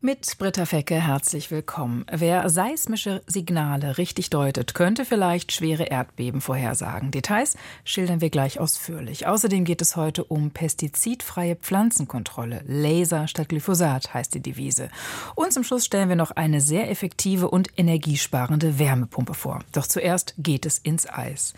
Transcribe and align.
Mit 0.00 0.38
Britta 0.38 0.64
Fecke 0.64 0.94
herzlich 0.94 1.50
willkommen. 1.50 2.06
Wer 2.08 2.48
seismische 2.48 3.20
Signale 3.26 3.98
richtig 3.98 4.30
deutet, 4.30 4.72
könnte 4.74 5.04
vielleicht 5.04 5.50
schwere 5.50 5.86
Erdbeben 5.86 6.40
vorhersagen. 6.40 7.10
Details 7.10 7.56
schildern 7.82 8.20
wir 8.20 8.30
gleich 8.30 8.60
ausführlich. 8.60 9.26
Außerdem 9.26 9.64
geht 9.64 9.82
es 9.82 9.96
heute 9.96 10.22
um 10.22 10.52
pestizidfreie 10.52 11.56
Pflanzenkontrolle. 11.56 12.62
Laser 12.68 13.26
statt 13.26 13.48
Glyphosat 13.48 14.14
heißt 14.14 14.34
die 14.34 14.40
Devise. 14.40 14.88
Und 15.34 15.52
zum 15.52 15.64
Schluss 15.64 15.86
stellen 15.86 16.08
wir 16.08 16.14
noch 16.14 16.30
eine 16.30 16.60
sehr 16.60 16.88
effektive 16.92 17.50
und 17.50 17.70
energiesparende 17.76 18.78
Wärmepumpe 18.78 19.34
vor. 19.34 19.64
Doch 19.72 19.88
zuerst 19.88 20.34
geht 20.38 20.64
es 20.64 20.78
ins 20.78 21.08
Eis. 21.08 21.54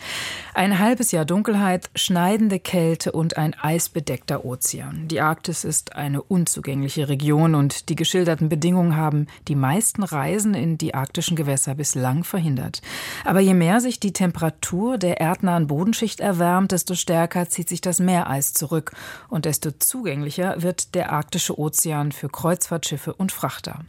Ein 0.54 0.78
halbes 0.78 1.12
Jahr 1.12 1.26
Dunkelheit, 1.26 1.90
schneidende 1.94 2.58
Kälte 2.58 3.12
und 3.12 3.36
ein 3.36 3.52
eisbedeckter 3.52 4.46
Ozean. 4.46 5.08
Die 5.08 5.20
Arktis 5.20 5.64
ist 5.64 5.94
eine 5.94 6.22
unzugängliche 6.22 7.10
Region 7.10 7.54
und 7.54 7.90
die 7.90 7.96
geschilderte 7.96 8.29
geschilderten 8.30 8.48
Bedingungen 8.48 8.96
haben 8.96 9.26
die 9.48 9.56
meisten 9.56 10.04
Reisen 10.04 10.54
in 10.54 10.78
die 10.78 10.94
arktischen 10.94 11.36
Gewässer 11.36 11.74
bislang 11.74 12.22
verhindert. 12.22 12.80
Aber 13.24 13.40
je 13.40 13.54
mehr 13.54 13.80
sich 13.80 13.98
die 13.98 14.12
Temperatur 14.12 14.98
der 14.98 15.20
erdnahen 15.20 15.66
Bodenschicht 15.66 16.20
erwärmt, 16.20 16.70
desto 16.70 16.94
stärker 16.94 17.48
zieht 17.48 17.68
sich 17.68 17.80
das 17.80 17.98
Meereis 17.98 18.52
zurück 18.52 18.92
und 19.28 19.46
desto 19.46 19.72
zugänglicher 19.72 20.62
wird 20.62 20.94
der 20.94 21.10
arktische 21.10 21.58
Ozean 21.58 22.12
für 22.12 22.28
Kreuzfahrtschiffe 22.28 23.14
und 23.14 23.32
Frachter. 23.32 23.80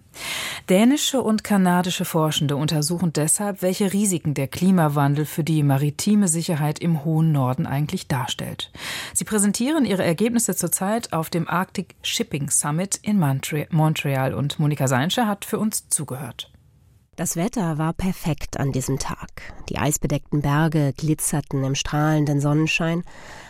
Dänische 0.70 1.21
und 1.21 1.43
kanadische 1.43 2.05
Forschende 2.05 2.55
untersuchen 2.55 3.13
deshalb, 3.13 3.61
welche 3.61 3.93
Risiken 3.93 4.34
der 4.34 4.47
Klimawandel 4.47 5.25
für 5.25 5.43
die 5.43 5.63
maritime 5.63 6.27
Sicherheit 6.27 6.79
im 6.79 7.03
hohen 7.03 7.31
Norden 7.31 7.65
eigentlich 7.65 8.07
darstellt. 8.07 8.71
Sie 9.13 9.25
präsentieren 9.25 9.85
ihre 9.85 10.03
Ergebnisse 10.03 10.55
zurzeit 10.55 11.13
auf 11.13 11.29
dem 11.29 11.47
Arctic 11.47 11.95
Shipping 12.03 12.49
Summit 12.49 12.99
in 13.01 13.20
Montreal 13.20 14.34
und 14.34 14.59
Monika 14.59 14.87
Seinscher 14.87 15.27
hat 15.27 15.45
für 15.45 15.59
uns 15.59 15.89
zugehört. 15.89 16.51
Das 17.17 17.35
Wetter 17.35 17.77
war 17.77 17.93
perfekt 17.93 18.57
an 18.57 18.71
diesem 18.71 18.98
Tag. 18.98 19.54
Die 19.70 19.77
eisbedeckten 19.77 20.41
Berge 20.41 20.93
glitzerten 20.95 21.63
im 21.63 21.76
strahlenden 21.76 22.39
Sonnenschein 22.39 23.04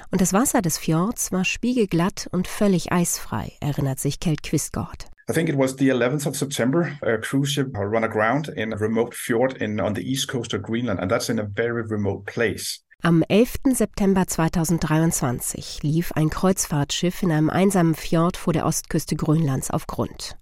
und 0.10 0.20
das 0.20 0.34
Wasser 0.34 0.62
des 0.62 0.78
Fjords 0.78 1.32
war 1.32 1.46
spiegelglatt 1.46 2.28
und 2.32 2.48
völlig 2.48 2.92
eisfrei, 2.92 3.54
erinnert 3.60 4.00
sich 4.00 4.20
Kelt 4.20 4.44
Quistgård. 4.44 5.11
I 5.30 5.34
think 5.34 5.50
it 5.50 5.56
was 5.56 5.76
the 5.76 5.90
11th 5.90 6.26
of 6.26 6.36
September. 6.36 6.98
A 7.02 7.18
cruise 7.18 7.52
ship 7.52 7.68
run 7.74 8.04
aground 8.04 8.50
in 8.50 8.74
a 8.74 8.78
remote 8.78 9.14
fjord 9.14 9.62
in, 9.62 9.80
on 9.80 9.94
the 9.94 10.02
east 10.02 10.28
coast 10.28 10.54
of 10.54 10.62
Greenland, 10.62 11.00
and 11.00 11.10
that's 11.10 11.30
in 11.30 11.40
a 11.40 11.44
very 11.44 11.84
remote 11.84 12.26
place. 12.26 12.80
Am 13.04 13.24
11. 13.30 13.74
September 13.76 14.28
2023 14.28 15.82
lief 15.82 16.12
ein 16.14 16.30
Kreuzfahrtschiff 16.30 17.24
in 17.24 17.32
einem 17.32 17.50
einsamen 17.50 17.96
Fjord 17.96 18.38
vor 18.38 18.54
der 18.54 18.66
Ostküste 18.66 19.16
Grönlands 19.16 19.72
auf 19.72 19.88
Grund. 19.88 20.38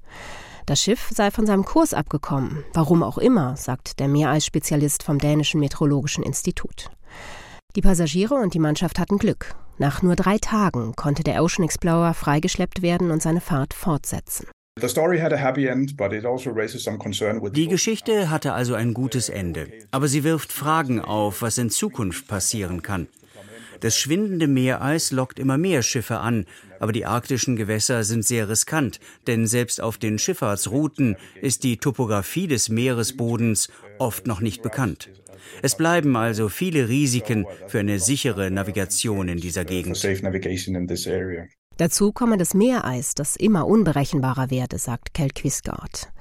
Das 0.66 0.82
Schiff 0.82 1.10
sei 1.14 1.32
von 1.32 1.46
seinem 1.46 1.64
Kurs 1.64 1.94
abgekommen, 1.94 2.66
warum 2.74 3.02
auch 3.02 3.18
immer, 3.18 3.56
sagt 3.56 4.00
der 4.00 4.08
Meereisspezialist 4.08 5.04
vom 5.04 5.20
dänischen 5.20 5.60
Meteorologischen 5.62 6.24
Institut. 6.24 6.92
Die 7.76 7.82
Passagiere 7.82 8.36
und 8.36 8.54
die 8.54 8.60
Mannschaft 8.60 9.00
hatten 9.00 9.18
Glück. 9.18 9.56
Nach 9.78 10.02
nur 10.02 10.18
drei 10.18 10.38
Tagen 10.38 10.96
konnte 10.98 11.24
der 11.24 11.42
Ocean 11.42 11.64
Explorer 11.64 12.14
freigeschleppt 12.14 12.82
werden 12.82 13.12
und 13.12 13.22
seine 13.22 13.40
Fahrt 13.40 13.74
fortsetzen. 13.74 14.48
Also 17.42 17.50
Die 17.50 17.68
Geschichte 17.68 18.30
hatte 18.30 18.54
also 18.54 18.74
ein 18.74 18.94
gutes 18.94 19.30
Ende, 19.30 19.68
aber 19.92 20.08
sie 20.08 20.24
wirft 20.24 20.52
Fragen 20.52 21.02
auf, 21.02 21.42
was 21.42 21.58
in 21.58 21.70
Zukunft 21.70 22.28
passieren 22.28 22.82
kann. 22.82 23.08
Das 23.80 23.98
schwindende 23.98 24.48
Meereis 24.48 25.12
lockt 25.12 25.40
immer 25.40 25.58
mehr 25.58 25.84
Schiffe 25.84 26.18
an, 26.18 26.46
aber 26.80 26.92
die 26.92 27.06
arktischen 27.06 27.56
Gewässer 27.56 28.04
sind 28.04 28.26
sehr 28.26 28.50
riskant, 28.50 29.00
denn 29.28 29.48
selbst 29.48 29.82
auf 29.82 29.98
den 29.98 30.20
Schifffahrtsrouten 30.20 31.16
ist 31.42 31.64
die 31.64 31.78
Topographie 31.78 32.48
des 32.48 32.70
Meeresbodens 32.70 33.70
oft 33.98 34.28
noch 34.28 34.42
nicht 34.42 34.62
bekannt. 34.62 35.10
Es 35.62 35.76
bleiben 35.76 36.16
also 36.16 36.50
viele 36.50 36.90
Risiken 36.90 37.46
für 37.68 37.80
eine 37.80 38.00
sichere 38.00 38.52
Navigation 38.52 39.30
in 39.30 39.40
dieser 39.40 39.66
Gegend. 39.66 39.98
Dazu 41.80 42.12
komme 42.12 42.36
das 42.36 42.54
Meereis, 42.54 43.16
das 43.16 43.38
immer 43.38 43.66
unberechenbarer 43.66 44.52
werde, 44.52 44.78
sagt 44.78 45.14
Kel 45.14 45.30
Quisgaard. 45.30 46.12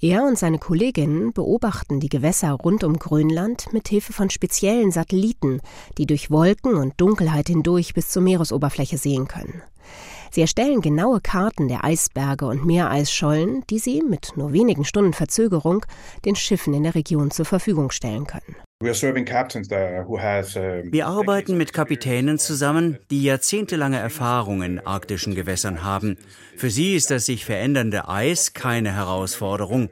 Er 0.00 0.24
und 0.24 0.38
seine 0.38 0.58
Kolleginnen 0.58 1.34
beobachten 1.34 2.00
die 2.00 2.08
Gewässer 2.08 2.52
rund 2.52 2.82
um 2.82 2.98
Grönland 2.98 3.74
mit 3.74 3.88
Hilfe 3.88 4.14
von 4.14 4.30
speziellen 4.30 4.90
Satelliten, 4.90 5.60
die 5.98 6.06
durch 6.06 6.30
Wolken 6.30 6.76
und 6.76 6.98
Dunkelheit 6.98 7.48
hindurch 7.48 7.92
bis 7.92 8.08
zur 8.08 8.22
Meeresoberfläche 8.22 8.96
sehen 8.96 9.28
können. 9.28 9.62
Sie 10.34 10.40
erstellen 10.40 10.80
genaue 10.80 11.20
Karten 11.20 11.68
der 11.68 11.84
Eisberge 11.84 12.46
und 12.46 12.64
Meereisschollen, 12.64 13.64
die 13.68 13.78
sie 13.78 14.00
mit 14.00 14.32
nur 14.34 14.54
wenigen 14.54 14.86
Stunden 14.86 15.12
Verzögerung 15.12 15.84
den 16.24 16.36
Schiffen 16.36 16.72
in 16.72 16.84
der 16.84 16.94
Region 16.94 17.30
zur 17.30 17.44
Verfügung 17.44 17.90
stellen 17.90 18.26
können. 18.26 18.56
Wir 20.90 21.06
arbeiten 21.06 21.58
mit 21.58 21.74
Kapitänen 21.74 22.38
zusammen, 22.38 22.98
die 23.10 23.22
jahrzehntelange 23.24 23.98
Erfahrung 23.98 24.62
in 24.62 24.78
arktischen 24.80 25.34
Gewässern 25.34 25.84
haben. 25.84 26.16
Für 26.56 26.70
sie 26.70 26.94
ist 26.94 27.10
das 27.10 27.26
sich 27.26 27.44
verändernde 27.44 28.08
Eis 28.08 28.54
keine 28.54 28.94
Herausforderung. 28.94 29.90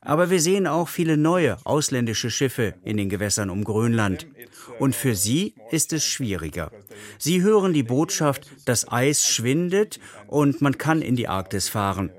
Aber 0.00 0.30
wir 0.30 0.40
sehen 0.40 0.68
auch 0.68 0.88
viele 0.88 1.16
neue 1.16 1.56
ausländische 1.64 2.30
Schiffe 2.30 2.74
in 2.84 2.96
den 2.96 3.08
Gewässern 3.08 3.50
um 3.50 3.64
Grönland. 3.64 4.28
Und 4.78 4.94
für 4.94 5.14
sie 5.14 5.54
ist 5.70 5.92
es 5.92 6.04
schwieriger. 6.04 6.70
Sie 7.18 7.42
hören 7.42 7.72
die 7.72 7.82
Botschaft, 7.82 8.46
das 8.64 8.90
Eis 8.90 9.26
schwindet 9.28 10.00
und 10.26 10.60
man 10.60 10.78
kann 10.78 11.02
in 11.02 11.16
die 11.16 11.28
Arktis 11.28 11.68
fahren. 11.68 12.10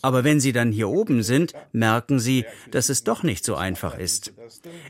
Aber 0.00 0.24
wenn 0.24 0.40
Sie 0.40 0.52
dann 0.52 0.72
hier 0.72 0.88
oben 0.88 1.22
sind, 1.22 1.52
merken 1.72 2.18
Sie, 2.18 2.44
dass 2.70 2.88
es 2.88 3.04
doch 3.04 3.22
nicht 3.22 3.44
so 3.44 3.54
einfach 3.54 3.98
ist. 3.98 4.32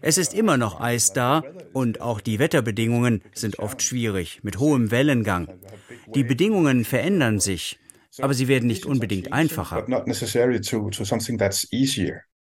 Es 0.00 0.16
ist 0.16 0.32
immer 0.32 0.56
noch 0.56 0.80
Eis 0.80 1.12
da 1.12 1.42
und 1.72 2.00
auch 2.00 2.20
die 2.20 2.38
Wetterbedingungen 2.38 3.22
sind 3.34 3.58
oft 3.58 3.82
schwierig, 3.82 4.40
mit 4.42 4.58
hohem 4.58 4.90
Wellengang. 4.90 5.48
Die 6.14 6.24
Bedingungen 6.24 6.84
verändern 6.84 7.40
sich, 7.40 7.78
aber 8.18 8.34
sie 8.34 8.48
werden 8.48 8.66
nicht 8.66 8.86
unbedingt 8.86 9.32
einfacher. 9.32 9.84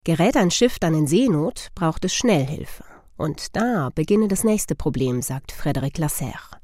Gerät 0.03 0.37
ein 0.37 0.51
Schiff 0.51 0.79
dann 0.79 0.93
in 0.93 1.07
Seenot, 1.07 1.69
braucht 1.73 2.05
es 2.05 2.15
Schnellhilfe. 2.15 2.83
Und 3.17 3.55
da 3.55 3.89
beginne 3.93 4.27
das 4.27 4.43
nächste 4.43 4.75
Problem, 4.75 5.21
sagt 5.21 5.53
Frédéric 5.53 5.99
Lasserre. 5.99 6.59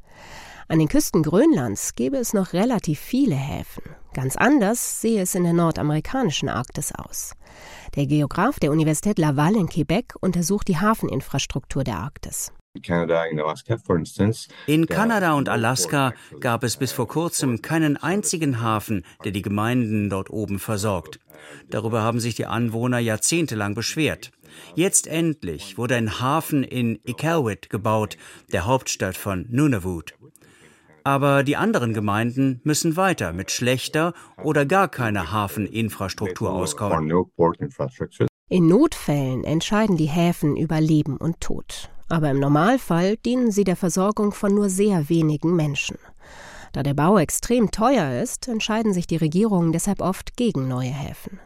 An 0.68 0.80
den 0.80 0.88
Küsten 0.88 1.24
Grönlands 1.24 1.96
gäbe 1.96 2.18
es 2.18 2.34
noch 2.34 2.54
relativ 2.54 3.00
viele 3.00 3.36
Häfen. 3.36 3.84
Ganz 4.14 4.36
anders 4.36 5.02
sehe 5.02 5.22
es 5.22 5.36
in 5.36 5.44
der 5.44 5.54
nordamerikanischen 5.54 6.50
Arktis 6.50 6.94
aus. 6.94 7.34
Der 7.96 8.06
Geograf 8.06 8.60
der 8.60 8.72
Universität 8.72 9.20
Laval 9.20 9.56
in 9.56 9.68
Quebec 9.68 10.16
untersucht 10.22 10.68
die 10.68 10.78
Hafeninfrastruktur 10.78 11.84
der 11.84 11.98
Arktis. 11.98 12.54
In 14.66 14.88
Kanada 14.88 15.34
und 15.34 15.50
Alaska 15.50 16.14
gab 16.40 16.64
es 16.64 16.78
bis 16.78 16.94
vor 16.94 17.08
kurzem 17.08 17.62
keinen 17.62 17.98
einzigen 17.98 18.62
Hafen, 18.62 19.04
der 19.26 19.34
die 19.34 19.42
Gemeinden 19.42 20.10
dort 20.10 20.30
oben 20.30 20.58
versorgt. 20.58 21.20
Darüber 21.70 22.02
haben 22.02 22.22
sich 22.22 22.36
die 22.36 22.46
Anwohner 22.46 23.00
jahrzehntelang 23.00 23.76
beschwert. 23.76 24.32
Jetzt 24.74 25.08
endlich 25.08 25.78
wurde 25.78 25.96
ein 25.96 26.22
Hafen 26.22 26.64
in 26.64 27.00
Iqaluit 27.06 27.70
gebaut, 27.70 28.18
der 28.54 28.66
Hauptstadt 28.66 29.18
von 29.18 29.46
Nunavut. 29.50 30.14
Aber 31.04 31.44
die 31.44 31.58
anderen 31.58 31.94
Gemeinden 31.94 32.62
müssen 32.64 32.96
weiter 32.96 33.34
mit 33.34 33.52
schlechter 33.52 34.14
oder 34.44 34.66
gar 34.66 34.88
keiner 34.88 35.32
Hafeninfrastruktur 35.32 36.54
auskommen. 36.54 37.12
In 38.48 38.68
Notfällen 38.68 39.44
entscheiden 39.44 39.98
die 39.98 40.10
Häfen 40.10 40.56
über 40.56 40.80
Leben 40.80 41.18
und 41.18 41.42
Tod. 41.42 41.90
Aber 42.12 42.30
im 42.30 42.40
Normalfall 42.40 43.18
dienen 43.18 43.52
sie 43.52 43.64
der 43.64 43.76
Versorgung 43.76 44.34
von 44.34 44.54
nur 44.54 44.70
sehr 44.70 45.10
wenigen 45.10 45.56
Menschen. 45.56 45.98
Da 46.74 46.84
der 46.84 46.94
Bau 46.94 47.18
extrem 47.18 47.72
teuer 47.72 48.22
ist, 48.22 48.48
entscheiden 48.48 48.94
sich 48.94 49.08
die 49.08 49.18
Regierungen 49.18 49.72
deshalb 49.72 50.02
oft 50.02 50.36
gegen 50.38 50.68
neue 50.68 50.90
Häfen. 50.92 51.40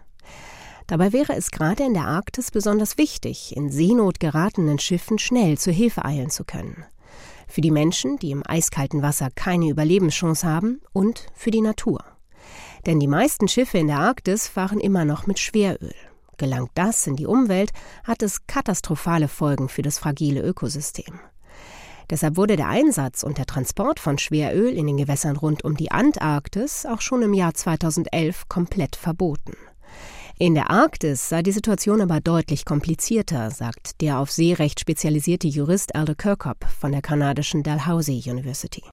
Dabei 0.87 1.13
wäre 1.13 1.33
es 1.35 1.51
gerade 1.51 1.83
in 1.83 1.93
der 1.93 2.05
Arktis 2.07 2.51
besonders 2.51 2.97
wichtig, 2.97 3.55
in 3.55 3.69
Seenot 3.69 4.19
geratenen 4.19 4.79
Schiffen 4.79 5.17
schnell 5.19 5.57
zur 5.57 5.73
Hilfe 5.73 6.05
eilen 6.05 6.29
zu 6.29 6.43
können 6.43 6.85
für 7.47 7.61
die 7.61 7.71
Menschen, 7.71 8.17
die 8.17 8.31
im 8.31 8.43
eiskalten 8.45 9.01
Wasser 9.01 9.29
keine 9.33 9.69
Überlebenschance 9.69 10.47
haben, 10.47 10.81
und 10.93 11.27
für 11.33 11.51
die 11.51 11.61
Natur. 11.61 12.03
Denn 12.85 12.99
die 12.99 13.07
meisten 13.07 13.47
Schiffe 13.47 13.77
in 13.77 13.87
der 13.87 13.99
Arktis 13.99 14.47
fahren 14.47 14.79
immer 14.79 15.05
noch 15.05 15.27
mit 15.27 15.39
Schweröl. 15.39 15.95
Gelangt 16.37 16.71
das 16.73 17.07
in 17.07 17.15
die 17.15 17.25
Umwelt, 17.25 17.71
hat 18.03 18.21
es 18.21 18.47
katastrophale 18.47 19.27
Folgen 19.27 19.69
für 19.69 19.81
das 19.81 19.99
fragile 19.99 20.41
Ökosystem. 20.41 21.19
Deshalb 22.09 22.37
wurde 22.37 22.55
der 22.55 22.69
Einsatz 22.69 23.23
und 23.23 23.37
der 23.37 23.45
Transport 23.45 23.99
von 23.99 24.17
Schweröl 24.17 24.73
in 24.77 24.87
den 24.87 24.97
Gewässern 24.97 25.37
rund 25.37 25.63
um 25.63 25.75
die 25.75 25.91
Antarktis 25.91 26.85
auch 26.85 27.01
schon 27.01 27.21
im 27.23 27.33
Jahr 27.33 27.53
2011 27.53 28.47
komplett 28.47 28.95
verboten. 28.95 29.53
In 30.37 30.53
der 30.53 30.69
Arktis 30.69 31.29
sei 31.29 31.41
die 31.41 31.53
Situation 31.53 32.01
aber 32.01 32.19
deutlich 32.19 32.65
komplizierter, 32.65 33.51
sagt 33.51 34.01
der 34.01 34.19
auf 34.19 34.31
Seerecht 34.31 34.81
spezialisierte 34.81 35.47
Jurist 35.47 35.95
Alder 35.95 36.15
Kirkup 36.15 36.65
von 36.65 36.91
der 36.91 37.01
kanadischen 37.01 37.63
Dalhousie 37.63 38.21
University. 38.29 38.83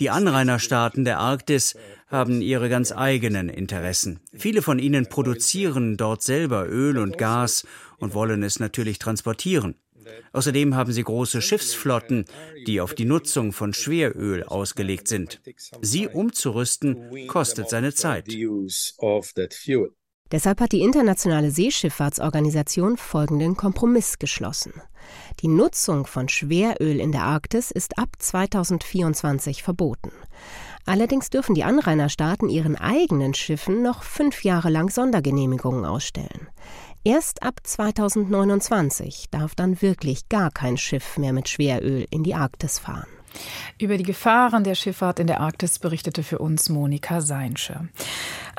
Die 0.00 0.10
Anrainerstaaten 0.10 1.04
der 1.04 1.18
Arktis 1.18 1.76
haben 2.08 2.40
ihre 2.42 2.68
ganz 2.68 2.92
eigenen 2.92 3.48
Interessen. 3.48 4.20
Viele 4.32 4.62
von 4.62 4.78
ihnen 4.78 5.08
produzieren 5.08 5.96
dort 5.96 6.22
selber 6.22 6.68
Öl 6.68 6.98
und 6.98 7.16
Gas 7.16 7.64
und 7.98 8.14
wollen 8.14 8.42
es 8.42 8.58
natürlich 8.58 8.98
transportieren. 8.98 9.76
Außerdem 10.32 10.74
haben 10.74 10.92
sie 10.92 11.02
große 11.02 11.42
Schiffsflotten, 11.42 12.24
die 12.66 12.80
auf 12.80 12.94
die 12.94 13.04
Nutzung 13.04 13.52
von 13.52 13.72
Schweröl 13.72 14.42
ausgelegt 14.42 15.08
sind. 15.08 15.40
Sie 15.80 16.08
umzurüsten 16.08 17.26
kostet 17.28 17.68
seine 17.68 17.94
Zeit. 17.94 18.26
Deshalb 20.32 20.60
hat 20.60 20.70
die 20.70 20.82
Internationale 20.82 21.50
Seeschifffahrtsorganisation 21.50 22.96
folgenden 22.96 23.56
Kompromiss 23.56 24.18
geschlossen. 24.18 24.72
Die 25.40 25.48
Nutzung 25.48 26.06
von 26.06 26.28
Schweröl 26.28 27.00
in 27.00 27.12
der 27.12 27.22
Arktis 27.22 27.70
ist 27.70 27.98
ab 27.98 28.10
2024 28.18 29.62
verboten. 29.62 30.12
Allerdings 30.84 31.30
dürfen 31.30 31.54
die 31.54 31.64
Anrainerstaaten 31.64 32.50
ihren 32.50 32.76
eigenen 32.76 33.32
Schiffen 33.32 33.82
noch 33.82 34.02
fünf 34.02 34.44
Jahre 34.44 34.68
lang 34.68 34.90
Sondergenehmigungen 34.90 35.86
ausstellen. 35.86 36.48
Erst 37.04 37.42
ab 37.42 37.60
2029 37.62 39.28
darf 39.30 39.54
dann 39.54 39.80
wirklich 39.80 40.28
gar 40.28 40.50
kein 40.50 40.76
Schiff 40.76 41.16
mehr 41.16 41.32
mit 41.32 41.48
Schweröl 41.48 42.06
in 42.10 42.22
die 42.22 42.34
Arktis 42.34 42.78
fahren. 42.78 43.08
Über 43.78 43.96
die 43.96 44.04
Gefahren 44.04 44.64
der 44.64 44.74
Schifffahrt 44.74 45.20
in 45.20 45.26
der 45.26 45.40
Arktis 45.40 45.78
berichtete 45.78 46.22
für 46.22 46.38
uns 46.38 46.68
Monika 46.68 47.20
Seinsche. 47.20 47.88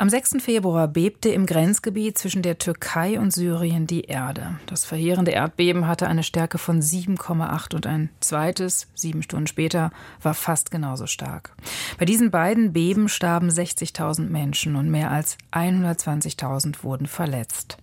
Am 0.02 0.10
6. 0.10 0.38
Februar 0.40 0.88
bebte 0.88 1.30
im 1.30 1.46
Grenzgebiet 1.46 2.18
zwischen 2.18 2.42
der 2.42 2.58
Türkei 2.58 3.20
und 3.20 3.32
Syrien 3.32 3.86
die 3.86 4.02
Erde. 4.06 4.56
Das 4.66 4.84
verheerende 4.84 5.30
Erdbeben 5.30 5.86
hatte 5.86 6.08
eine 6.08 6.24
Stärke 6.24 6.58
von 6.58 6.82
7,8 6.82 7.76
und 7.76 7.86
ein 7.86 8.10
zweites, 8.20 8.88
sieben 8.96 9.22
Stunden 9.22 9.46
später, 9.46 9.92
war 10.20 10.34
fast 10.34 10.72
genauso 10.72 11.06
stark. 11.06 11.56
Bei 12.00 12.06
diesen 12.06 12.32
beiden 12.32 12.74
Beben 12.74 13.10
starben 13.10 13.50
60.000 13.50 14.22
Menschen 14.30 14.76
und 14.76 14.90
mehr 14.90 15.12
als 15.12 15.38
120.000 15.52 16.84
wurden 16.84 17.06
verletzt. 17.06 17.78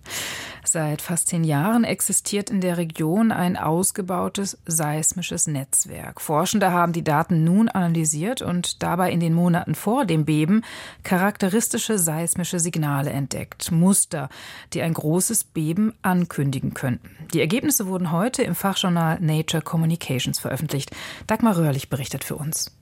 Seit 0.65 1.01
fast 1.01 1.29
zehn 1.29 1.43
Jahren 1.43 1.83
existiert 1.83 2.49
in 2.49 2.61
der 2.61 2.77
Region 2.77 3.31
ein 3.31 3.57
ausgebautes 3.57 4.57
seismisches 4.65 5.47
Netzwerk. 5.47 6.21
Forschende 6.21 6.71
haben 6.71 6.93
die 6.93 7.03
Daten 7.03 7.43
nun 7.43 7.69
analysiert 7.69 8.41
und 8.41 8.83
dabei 8.83 9.11
in 9.11 9.19
den 9.19 9.33
Monaten 9.33 9.73
vor 9.73 10.05
dem 10.05 10.25
Beben 10.25 10.63
charakteristische 11.03 11.97
seismische 12.09 12.59
Signale 12.59 13.11
entdeckt, 13.11 13.71
Muster, 13.71 14.29
die 14.73 14.81
ein 14.81 14.95
großes 14.95 15.43
Beben 15.43 15.93
ankündigen 16.01 16.73
könnten. 16.73 17.11
Die 17.35 17.39
Ergebnisse 17.39 17.85
wurden 17.85 18.11
heute 18.11 18.41
im 18.41 18.55
Fachjournal 18.55 19.19
Nature 19.19 19.61
Communications 19.61 20.39
veröffentlicht. 20.39 20.89
Dagmar 21.27 21.55
Röhrlich 21.55 21.91
berichtet 21.91 22.23
für 22.23 22.35
uns. 22.35 22.75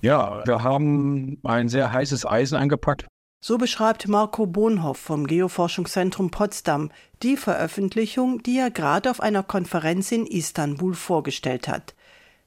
Ja, 0.00 0.42
wir 0.46 0.62
haben 0.62 1.36
ein 1.44 1.68
sehr 1.68 1.92
heißes 1.92 2.24
Eisen 2.24 2.56
eingepackt. 2.56 3.06
So 3.44 3.58
beschreibt 3.58 4.08
Marco 4.08 4.46
Bonhoff 4.46 4.96
vom 4.96 5.26
Geoforschungszentrum 5.26 6.30
Potsdam 6.30 6.90
die 7.22 7.36
Veröffentlichung, 7.36 8.42
die 8.42 8.58
er 8.58 8.70
gerade 8.70 9.10
auf 9.10 9.20
einer 9.20 9.42
Konferenz 9.42 10.12
in 10.12 10.26
Istanbul 10.26 10.94
vorgestellt 10.94 11.68
hat. 11.68 11.94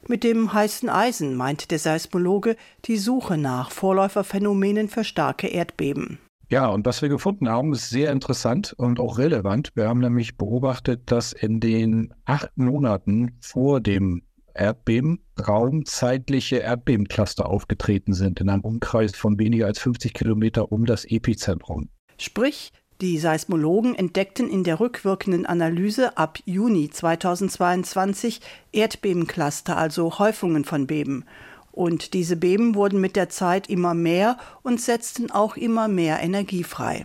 Mit 0.07 0.23
dem 0.23 0.53
heißen 0.53 0.87
Eisen 0.87 1.35
meint 1.35 1.71
der 1.71 1.79
Seismologe 1.79 2.57
die 2.85 2.97
Suche 2.97 3.37
nach 3.37 3.71
Vorläuferphänomenen 3.71 4.87
für 4.87 5.03
starke 5.03 5.47
Erdbeben. 5.47 6.19
Ja, 6.47 6.67
und 6.67 6.85
was 6.85 7.01
wir 7.01 7.09
gefunden 7.09 7.49
haben, 7.49 7.73
ist 7.73 7.89
sehr 7.89 8.11
interessant 8.11 8.73
und 8.77 8.99
auch 8.99 9.17
relevant. 9.17 9.71
Wir 9.73 9.87
haben 9.87 10.01
nämlich 10.01 10.37
beobachtet, 10.37 11.11
dass 11.11 11.33
in 11.33 11.59
den 11.59 12.13
acht 12.25 12.55
Monaten 12.55 13.37
vor 13.41 13.81
dem 13.81 14.21
Erdbeben 14.53 15.25
raumzeitliche 15.47 16.57
Erdbebencluster 16.57 17.47
aufgetreten 17.47 18.13
sind 18.13 18.39
in 18.39 18.49
einem 18.49 18.61
Umkreis 18.61 19.15
von 19.15 19.39
weniger 19.39 19.65
als 19.65 19.79
50 19.79 20.13
Kilometer 20.13 20.71
um 20.71 20.85
das 20.85 21.05
Epizentrum. 21.05 21.89
Sprich, 22.17 22.71
die 23.01 23.17
Seismologen 23.17 23.93
entdeckten 23.93 24.49
in 24.49 24.63
der 24.63 24.79
rückwirkenden 24.79 25.45
Analyse 25.45 26.17
ab 26.17 26.39
Juni 26.45 26.89
2022 26.89 28.39
Erdbebencluster, 28.71 29.75
also 29.77 30.17
Häufungen 30.17 30.63
von 30.63 30.87
Beben. 30.87 31.25
Und 31.71 32.13
diese 32.13 32.37
Beben 32.37 32.73
wurden 32.73 33.01
mit 33.01 33.17
der 33.17 33.27
Zeit 33.27 33.69
immer 33.69 33.93
mehr 33.93 34.37
und 34.63 34.79
setzten 34.79 35.29
auch 35.29 35.57
immer 35.57 35.89
mehr 35.89 36.21
Energie 36.21 36.63
frei. 36.63 37.03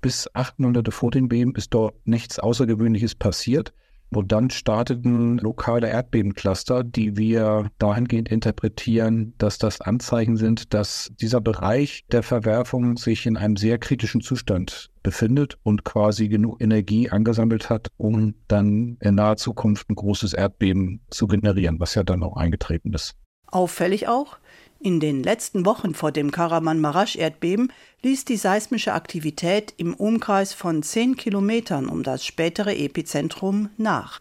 Bis 0.00 0.30
acht 0.32 0.58
Monate 0.58 0.90
vor 0.90 1.10
den 1.10 1.28
Beben 1.28 1.54
ist 1.54 1.74
dort 1.74 1.94
nichts 2.06 2.38
Außergewöhnliches 2.38 3.14
passiert. 3.14 3.74
Und 4.16 4.32
dann 4.32 4.48
starteten 4.48 5.36
lokale 5.36 5.88
Erdbebencluster, 5.88 6.84
die 6.84 7.18
wir 7.18 7.70
dahingehend 7.78 8.30
interpretieren, 8.30 9.34
dass 9.36 9.58
das 9.58 9.82
Anzeichen 9.82 10.38
sind, 10.38 10.72
dass 10.72 11.12
dieser 11.20 11.42
Bereich 11.42 12.06
der 12.10 12.22
Verwerfung 12.22 12.96
sich 12.96 13.26
in 13.26 13.36
einem 13.36 13.58
sehr 13.58 13.76
kritischen 13.76 14.22
Zustand 14.22 14.90
befindet 15.02 15.58
und 15.62 15.84
quasi 15.84 16.28
genug 16.28 16.62
Energie 16.62 17.10
angesammelt 17.10 17.68
hat, 17.68 17.88
um 17.98 18.34
dann 18.48 18.96
in 19.00 19.16
naher 19.16 19.36
Zukunft 19.36 19.90
ein 19.90 19.96
großes 19.96 20.32
Erdbeben 20.32 21.02
zu 21.10 21.26
generieren, 21.26 21.78
was 21.78 21.94
ja 21.94 22.02
dann 22.02 22.22
auch 22.22 22.38
eingetreten 22.38 22.94
ist. 22.94 23.16
Auffällig 23.48 24.08
auch, 24.08 24.38
in 24.86 25.00
den 25.00 25.24
letzten 25.24 25.66
Wochen 25.66 25.94
vor 25.94 26.12
dem 26.12 26.30
Karaman-Marasch-Erdbeben 26.30 27.72
ließ 28.02 28.24
die 28.24 28.36
seismische 28.36 28.92
Aktivität 28.92 29.74
im 29.78 29.94
Umkreis 29.94 30.52
von 30.52 30.84
zehn 30.84 31.16
Kilometern 31.16 31.88
um 31.88 32.04
das 32.04 32.24
spätere 32.24 32.76
Epizentrum 32.76 33.68
nach. 33.78 34.20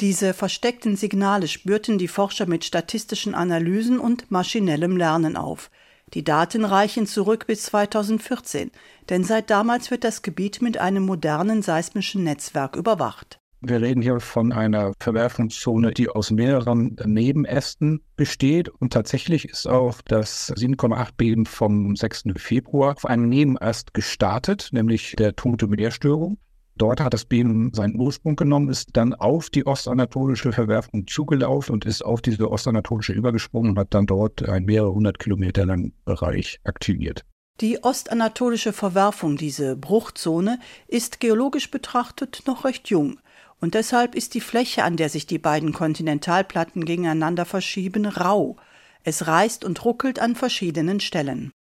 Diese 0.00 0.34
versteckten 0.34 0.96
Signale 0.96 1.46
spürten 1.46 1.98
die 1.98 2.08
Forscher 2.08 2.46
mit 2.46 2.64
statistischen 2.64 3.36
Analysen 3.36 4.00
und 4.00 4.28
maschinellem 4.28 4.96
Lernen 4.96 5.36
auf. 5.36 5.70
Die 6.14 6.24
Daten 6.24 6.64
reichen 6.64 7.06
zurück 7.06 7.46
bis 7.46 7.62
2014, 7.66 8.72
denn 9.08 9.22
seit 9.22 9.50
damals 9.50 9.92
wird 9.92 10.02
das 10.02 10.22
Gebiet 10.22 10.60
mit 10.62 10.78
einem 10.78 11.04
modernen 11.04 11.62
seismischen 11.62 12.24
Netzwerk 12.24 12.74
überwacht. 12.74 13.38
Wir 13.64 13.80
reden 13.80 14.02
hier 14.02 14.18
von 14.18 14.50
einer 14.52 14.92
Verwerfungszone, 14.98 15.92
die 15.92 16.08
aus 16.08 16.32
mehreren 16.32 16.96
Nebenästen 17.04 18.02
besteht. 18.16 18.68
Und 18.68 18.92
tatsächlich 18.92 19.44
ist 19.44 19.68
auch 19.68 20.02
das 20.02 20.52
7,8 20.56 21.10
Beben 21.16 21.46
vom 21.46 21.94
6. 21.94 22.24
Februar 22.38 22.96
auf 22.96 23.06
einem 23.06 23.28
Nebenast 23.28 23.94
gestartet, 23.94 24.70
nämlich 24.72 25.14
der 25.16 25.36
Tote 25.36 25.68
Meerstörung. 25.68 26.38
Dort 26.74 27.00
hat 27.00 27.14
das 27.14 27.24
Beben 27.24 27.72
seinen 27.72 28.00
Ursprung 28.00 28.34
genommen, 28.34 28.68
ist 28.68 28.88
dann 28.94 29.14
auf 29.14 29.48
die 29.48 29.64
ostanatolische 29.64 30.50
Verwerfung 30.50 31.06
zugelaufen 31.06 31.74
und 31.74 31.84
ist 31.84 32.04
auf 32.04 32.20
diese 32.20 32.50
ostanatolische 32.50 33.12
übergesprungen 33.12 33.70
und 33.70 33.78
hat 33.78 33.94
dann 33.94 34.06
dort 34.06 34.42
einen 34.48 34.66
mehrere 34.66 34.92
hundert 34.92 35.20
Kilometer 35.20 35.66
langen 35.66 35.92
Bereich 36.04 36.58
aktiviert. 36.64 37.24
Die 37.60 37.84
ostanatolische 37.84 38.72
Verwerfung, 38.72 39.36
diese 39.36 39.76
Bruchzone, 39.76 40.58
ist 40.88 41.20
geologisch 41.20 41.70
betrachtet 41.70 42.42
noch 42.46 42.64
recht 42.64 42.88
jung. 42.88 43.20
Und 43.62 43.74
deshalb 43.74 44.16
ist 44.16 44.34
die 44.34 44.40
Fläche, 44.40 44.82
an 44.82 44.96
der 44.96 45.08
sich 45.08 45.28
die 45.28 45.38
beiden 45.38 45.72
Kontinentalplatten 45.72 46.84
gegeneinander 46.84 47.44
verschieben, 47.44 48.06
rau. 48.06 48.56
Es 49.04 49.28
reißt 49.28 49.64
und 49.64 49.84
ruckelt 49.84 50.18
an 50.18 50.34
verschiedenen 50.34 50.98
Stellen. 50.98 51.52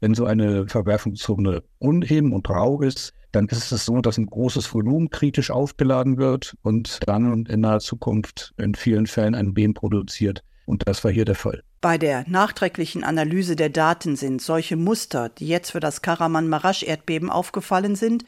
Wenn 0.00 0.14
so 0.14 0.26
eine 0.26 0.66
Verwerfungszone 0.66 1.62
uneben 1.78 2.32
und 2.32 2.50
rau 2.50 2.82
ist, 2.82 3.14
dann 3.30 3.46
ist 3.46 3.70
es 3.70 3.84
so, 3.84 4.00
dass 4.00 4.18
ein 4.18 4.26
großes 4.26 4.74
Volumen 4.74 5.10
kritisch 5.10 5.52
aufgeladen 5.52 6.18
wird 6.18 6.56
und 6.62 6.98
dann 7.06 7.46
in 7.46 7.60
naher 7.60 7.78
Zukunft 7.78 8.52
in 8.56 8.74
vielen 8.74 9.06
Fällen 9.06 9.36
ein 9.36 9.54
Beam 9.54 9.74
produziert. 9.74 10.42
Und 10.66 10.88
das 10.88 11.04
war 11.04 11.12
hier 11.12 11.24
der 11.24 11.36
Fall. 11.36 11.62
Bei 11.80 11.98
der 11.98 12.24
nachträglichen 12.28 13.04
Analyse 13.04 13.54
der 13.54 13.68
Daten 13.68 14.16
sind 14.16 14.42
solche 14.42 14.74
Muster, 14.74 15.28
die 15.28 15.46
jetzt 15.46 15.70
für 15.70 15.80
das 15.80 16.02
Karaman-Marasch-Erdbeben 16.02 17.30
aufgefallen 17.30 17.94
sind, 17.94 18.24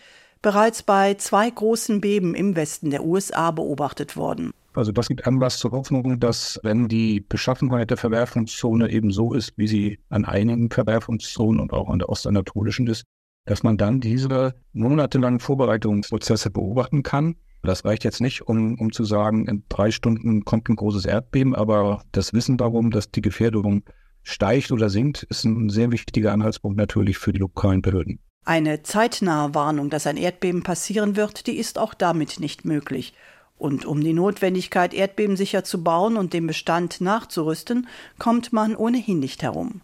bereits 0.46 0.84
bei 0.84 1.14
zwei 1.14 1.50
großen 1.50 2.00
Beben 2.00 2.36
im 2.36 2.54
Westen 2.54 2.90
der 2.90 3.04
USA 3.04 3.50
beobachtet 3.50 4.16
worden. 4.16 4.52
Also 4.74 4.92
das 4.92 5.08
gibt 5.08 5.26
Anlass 5.26 5.58
zur 5.58 5.72
Hoffnung, 5.72 6.20
dass 6.20 6.60
wenn 6.62 6.86
die 6.86 7.18
Beschaffenheit 7.18 7.90
der 7.90 7.96
Verwerfungszone 7.96 8.88
eben 8.92 9.10
so 9.10 9.34
ist, 9.34 9.54
wie 9.56 9.66
sie 9.66 9.98
an 10.08 10.24
einigen 10.24 10.70
Verwerfungszonen 10.70 11.60
und 11.60 11.72
auch 11.72 11.88
an 11.88 11.98
der 11.98 12.08
ostanatolischen 12.08 12.86
ist, 12.86 13.02
dass 13.46 13.64
man 13.64 13.76
dann 13.76 14.00
diese 14.00 14.54
monatelangen 14.72 15.40
Vorbereitungsprozesse 15.40 16.50
beobachten 16.50 17.02
kann. 17.02 17.34
Das 17.64 17.84
reicht 17.84 18.04
jetzt 18.04 18.20
nicht, 18.20 18.42
um, 18.42 18.78
um 18.78 18.92
zu 18.92 19.02
sagen, 19.02 19.48
in 19.48 19.64
drei 19.68 19.90
Stunden 19.90 20.44
kommt 20.44 20.68
ein 20.68 20.76
großes 20.76 21.06
Erdbeben, 21.06 21.56
aber 21.56 22.04
das 22.12 22.32
Wissen 22.32 22.56
darum, 22.56 22.92
dass 22.92 23.10
die 23.10 23.20
Gefährdung 23.20 23.82
steigt 24.22 24.70
oder 24.70 24.90
sinkt, 24.90 25.24
ist 25.24 25.42
ein 25.42 25.70
sehr 25.70 25.90
wichtiger 25.90 26.32
Anhaltspunkt 26.32 26.78
natürlich 26.78 27.18
für 27.18 27.32
die 27.32 27.40
lokalen 27.40 27.82
Behörden. 27.82 28.20
Eine 28.46 28.84
zeitnahe 28.84 29.56
Warnung, 29.56 29.90
dass 29.90 30.06
ein 30.06 30.16
Erdbeben 30.16 30.62
passieren 30.62 31.16
wird, 31.16 31.48
die 31.48 31.56
ist 31.58 31.80
auch 31.80 31.94
damit 31.94 32.38
nicht 32.38 32.64
möglich. 32.64 33.12
Und 33.58 33.84
um 33.84 34.00
die 34.00 34.12
Notwendigkeit, 34.12 34.94
erdbebensicher 34.94 35.64
zu 35.64 35.82
bauen 35.82 36.16
und 36.16 36.32
den 36.32 36.46
Bestand 36.46 37.00
nachzurüsten, 37.00 37.88
kommt 38.20 38.52
man 38.52 38.76
ohnehin 38.76 39.18
nicht 39.18 39.42
herum. 39.42 39.80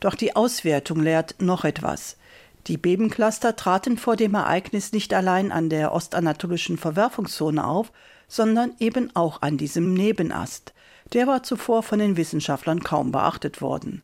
Doch 0.00 0.16
die 0.16 0.36
Auswertung 0.36 1.00
lehrt 1.00 1.36
noch 1.38 1.64
etwas. 1.64 2.18
Die 2.66 2.76
Bebencluster 2.76 3.56
traten 3.56 3.96
vor 3.96 4.16
dem 4.16 4.34
Ereignis 4.34 4.92
nicht 4.92 5.14
allein 5.14 5.50
an 5.50 5.70
der 5.70 5.94
ostanatolischen 5.94 6.76
Verwerfungszone 6.76 7.66
auf, 7.66 7.90
sondern 8.28 8.74
eben 8.80 9.16
auch 9.16 9.40
an 9.40 9.56
diesem 9.56 9.94
Nebenast. 9.94 10.74
Der 11.14 11.26
war 11.26 11.42
zuvor 11.42 11.82
von 11.82 12.00
den 12.00 12.18
Wissenschaftlern 12.18 12.80
kaum 12.80 13.12
beachtet 13.12 13.62
worden. 13.62 14.02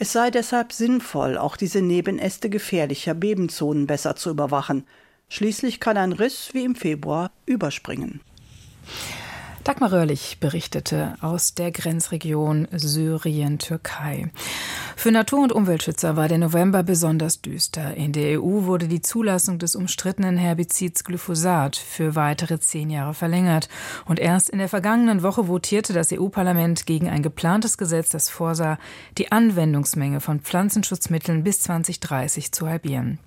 Es 0.00 0.12
sei 0.12 0.30
deshalb 0.30 0.72
sinnvoll, 0.72 1.36
auch 1.36 1.56
diese 1.56 1.82
Nebenäste 1.82 2.48
gefährlicher 2.48 3.14
Bebenzonen 3.14 3.88
besser 3.88 4.14
zu 4.14 4.30
überwachen. 4.30 4.86
Schließlich 5.28 5.80
kann 5.80 5.96
ein 5.96 6.12
Riss 6.12 6.50
wie 6.52 6.64
im 6.64 6.76
Februar 6.76 7.32
überspringen. 7.46 8.20
Dagmar 9.64 9.92
Röhrlich 9.92 10.38
berichtete 10.38 11.16
aus 11.20 11.54
der 11.54 11.72
Grenzregion 11.72 12.68
Syrien-Türkei. 12.70 14.30
Für 14.98 15.12
Natur- 15.12 15.44
und 15.44 15.52
Umweltschützer 15.52 16.16
war 16.16 16.26
der 16.26 16.38
November 16.38 16.82
besonders 16.82 17.40
düster. 17.40 17.94
In 17.94 18.12
der 18.12 18.42
EU 18.42 18.64
wurde 18.64 18.88
die 18.88 19.00
Zulassung 19.00 19.60
des 19.60 19.76
umstrittenen 19.76 20.36
Herbizids 20.36 21.04
Glyphosat 21.04 21.76
für 21.76 22.16
weitere 22.16 22.58
zehn 22.58 22.90
Jahre 22.90 23.14
verlängert. 23.14 23.68
Und 24.06 24.18
erst 24.18 24.50
in 24.50 24.58
der 24.58 24.68
vergangenen 24.68 25.22
Woche 25.22 25.46
votierte 25.46 25.92
das 25.92 26.12
EU-Parlament 26.12 26.84
gegen 26.84 27.08
ein 27.08 27.22
geplantes 27.22 27.78
Gesetz, 27.78 28.08
das 28.08 28.28
vorsah, 28.28 28.76
die 29.18 29.30
Anwendungsmenge 29.30 30.18
von 30.20 30.40
Pflanzenschutzmitteln 30.40 31.44
bis 31.44 31.60
2030 31.60 32.50
zu 32.50 32.68
halbieren. 32.68 33.20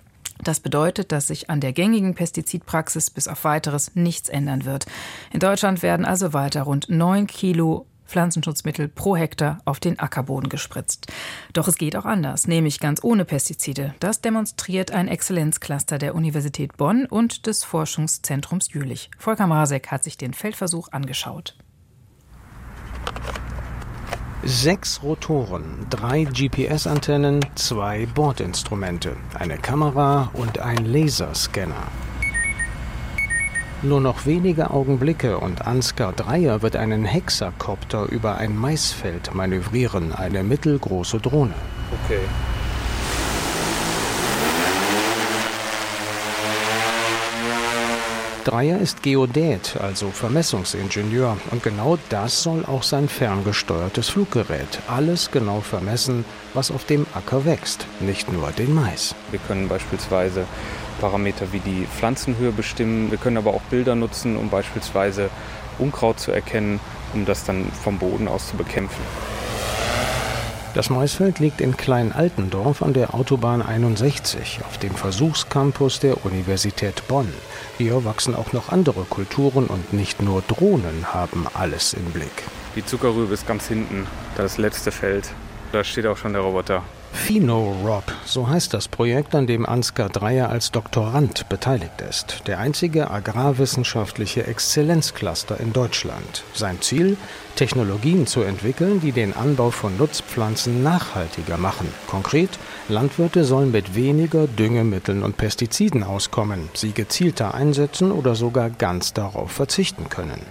Das 0.43 0.59
bedeutet, 0.59 1.13
dass 1.13 1.27
sich 1.27 1.49
an 1.49 1.61
der 1.61 1.71
gängigen 1.71 2.15
Pestizidpraxis 2.15 3.11
bis 3.11 3.29
auf 3.29 3.45
weiteres 3.45 3.95
nichts 3.95 4.27
ändern 4.27 4.65
wird. 4.65 4.87
In 5.31 5.39
Deutschland 5.39 5.83
werden 5.83 6.05
also 6.05 6.33
weiter 6.33 6.63
rund 6.63 6.89
neun 6.89 7.27
Kilo 7.27 7.85
Pflanzenschutzmittel 8.11 8.87
pro 8.87 9.15
Hektar 9.15 9.59
auf 9.65 9.79
den 9.79 9.97
Ackerboden 9.99 10.49
gespritzt. 10.49 11.07
Doch 11.53 11.67
es 11.67 11.77
geht 11.77 11.95
auch 11.95 12.05
anders, 12.05 12.47
nämlich 12.47 12.79
ganz 12.79 13.03
ohne 13.03 13.25
Pestizide. 13.25 13.95
Das 13.99 14.21
demonstriert 14.21 14.91
ein 14.91 15.07
Exzellenzcluster 15.07 15.97
der 15.97 16.13
Universität 16.13 16.77
Bonn 16.77 17.05
und 17.05 17.47
des 17.47 17.63
Forschungszentrums 17.63 18.73
Jülich. 18.73 19.09
Volker 19.17 19.47
Marek 19.47 19.87
hat 19.89 20.03
sich 20.03 20.17
den 20.17 20.33
Feldversuch 20.33 20.89
angeschaut. 20.91 21.55
Sechs 24.43 25.03
Rotoren, 25.03 25.85
drei 25.89 26.23
GPS-Antennen, 26.23 27.45
zwei 27.53 28.07
Bordinstrumente, 28.07 29.15
eine 29.35 29.57
Kamera 29.57 30.31
und 30.33 30.57
ein 30.57 30.85
Laserscanner. 30.85 31.87
Nur 33.83 33.99
noch 33.99 34.27
wenige 34.27 34.69
Augenblicke 34.69 35.39
und 35.39 35.65
Ansgar 35.65 36.13
Dreier 36.13 36.61
wird 36.61 36.75
einen 36.75 37.03
Hexakopter 37.03 38.05
über 38.05 38.37
ein 38.37 38.55
Maisfeld 38.55 39.33
manövrieren, 39.33 40.13
eine 40.13 40.43
mittelgroße 40.43 41.19
Drohne. 41.19 41.55
Okay. 42.05 42.19
Dreier 48.43 48.79
ist 48.79 49.01
Geodät, 49.01 49.77
also 49.81 50.09
Vermessungsingenieur. 50.09 51.37
Und 51.49 51.63
genau 51.63 51.97
das 52.09 52.43
soll 52.43 52.65
auch 52.65 52.83
sein 52.83 53.07
ferngesteuertes 53.09 54.09
Fluggerät. 54.09 54.79
Alles 54.87 55.31
genau 55.31 55.61
vermessen, 55.61 56.23
was 56.53 56.69
auf 56.69 56.85
dem 56.85 57.07
Acker 57.15 57.45
wächst, 57.45 57.87
nicht 57.99 58.31
nur 58.31 58.51
den 58.51 58.75
Mais. 58.75 59.15
Wir 59.31 59.39
können 59.39 59.67
beispielsweise 59.67 60.45
Parameter 61.01 61.51
wie 61.51 61.59
die 61.59 61.85
Pflanzenhöhe 61.85 62.51
bestimmen. 62.51 63.09
Wir 63.09 63.17
können 63.17 63.37
aber 63.37 63.53
auch 63.53 63.61
Bilder 63.63 63.95
nutzen, 63.95 64.37
um 64.37 64.49
beispielsweise 64.49 65.29
Unkraut 65.79 66.19
zu 66.19 66.31
erkennen, 66.31 66.79
um 67.13 67.25
das 67.25 67.43
dann 67.43 67.71
vom 67.71 67.97
Boden 67.97 68.27
aus 68.27 68.49
zu 68.49 68.55
bekämpfen. 68.55 69.01
Das 70.73 70.89
Maisfeld 70.89 71.39
liegt 71.39 71.59
in 71.59 71.75
Klein-Altendorf 71.75 72.81
an 72.81 72.93
der 72.93 73.13
Autobahn 73.13 73.61
61 73.61 74.61
auf 74.65 74.77
dem 74.77 74.95
Versuchscampus 74.95 75.99
der 75.99 76.23
Universität 76.25 77.05
Bonn. 77.09 77.27
Hier 77.77 78.05
wachsen 78.05 78.35
auch 78.35 78.53
noch 78.53 78.69
andere 78.69 79.01
Kulturen 79.03 79.65
und 79.65 79.91
nicht 79.91 80.21
nur 80.21 80.41
Drohnen 80.47 81.13
haben 81.13 81.45
alles 81.53 81.93
im 81.93 82.05
Blick. 82.05 82.43
Die 82.77 82.85
Zuckerrübe 82.85 83.33
ist 83.33 83.45
ganz 83.45 83.67
hinten, 83.67 84.07
das 84.37 84.57
letzte 84.57 84.93
Feld. 84.93 85.33
Da 85.73 85.83
steht 85.83 86.05
auch 86.05 86.15
schon 86.15 86.31
der 86.31 86.41
Roboter. 86.41 86.83
PhenoRob, 87.13 88.03
so 88.25 88.47
heißt 88.47 88.73
das 88.73 88.87
Projekt, 88.87 89.35
an 89.35 89.47
dem 89.47 89.65
Ansgar 89.65 90.09
Dreier 90.09 90.49
als 90.49 90.71
Doktorand 90.71 91.49
beteiligt 91.49 92.01
ist. 92.09 92.43
Der 92.47 92.59
einzige 92.59 93.11
agrarwissenschaftliche 93.11 94.47
Exzellenzcluster 94.47 95.59
in 95.59 95.73
Deutschland. 95.73 96.43
Sein 96.53 96.81
Ziel? 96.81 97.17
Technologien 97.55 98.27
zu 98.27 98.41
entwickeln, 98.41 99.01
die 99.01 99.11
den 99.11 99.35
Anbau 99.35 99.71
von 99.71 99.97
Nutzpflanzen 99.97 100.83
nachhaltiger 100.83 101.57
machen. 101.57 101.87
Konkret, 102.07 102.49
Landwirte 102.87 103.43
sollen 103.43 103.71
mit 103.71 103.93
weniger 103.93 104.47
Düngemitteln 104.47 105.21
und 105.21 105.37
Pestiziden 105.37 106.03
auskommen, 106.03 106.69
sie 106.73 106.93
gezielter 106.93 107.53
einsetzen 107.53 108.11
oder 108.11 108.35
sogar 108.35 108.69
ganz 108.69 109.13
darauf 109.13 109.51
verzichten 109.51 110.09
können. 110.09 110.41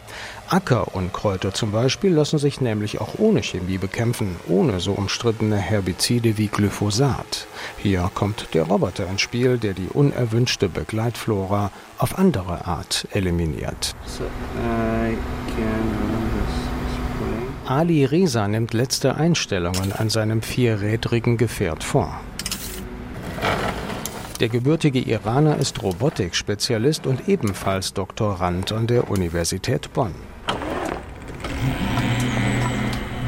Ackerunkräuter 0.51 1.55
zum 1.55 1.71
Beispiel 1.71 2.13
lassen 2.13 2.39
sich 2.39 2.61
nämlich 2.61 3.01
auch 3.01 3.19
ohne 3.19 3.43
Chemie 3.43 3.79
bekämpfen, 3.79 4.37
ohne 4.49 4.81
so 4.81 4.93
umstrittene 4.93 5.57
Herbizide 5.57 6.39
wie 6.39 6.49
Glyphosat. 6.49 7.47
Hier 7.79 8.11
kommt 8.15 8.49
der 8.53 8.65
Roboter 8.65 9.09
ins 9.09 9.21
Spiel, 9.21 9.59
der 9.59 9.75
die 9.75 9.89
unerwünschte 9.89 10.69
Begleitflora 10.69 11.71
auf 11.99 12.19
andere 12.19 12.67
Art 12.67 13.07
eliminiert. 13.13 13.95
So, 14.07 14.25
Ali 17.67 18.05
Reza 18.05 18.49
nimmt 18.49 18.75
letzte 18.75 19.15
Einstellungen 19.15 19.93
an 19.93 20.11
seinem 20.11 20.43
vierrädrigen 20.43 21.37
Gefährt 21.37 21.85
vor. 21.85 22.21
Der 24.41 24.49
gebürtige 24.49 24.99
Iraner 24.99 25.59
ist 25.59 25.83
Robotikspezialist 25.83 27.07
und 27.07 27.29
ebenfalls 27.29 27.93
Doktorand 27.93 28.73
an 28.73 28.89
der 28.89 29.11
Universität 29.11 29.93
Bonn. 29.93 30.15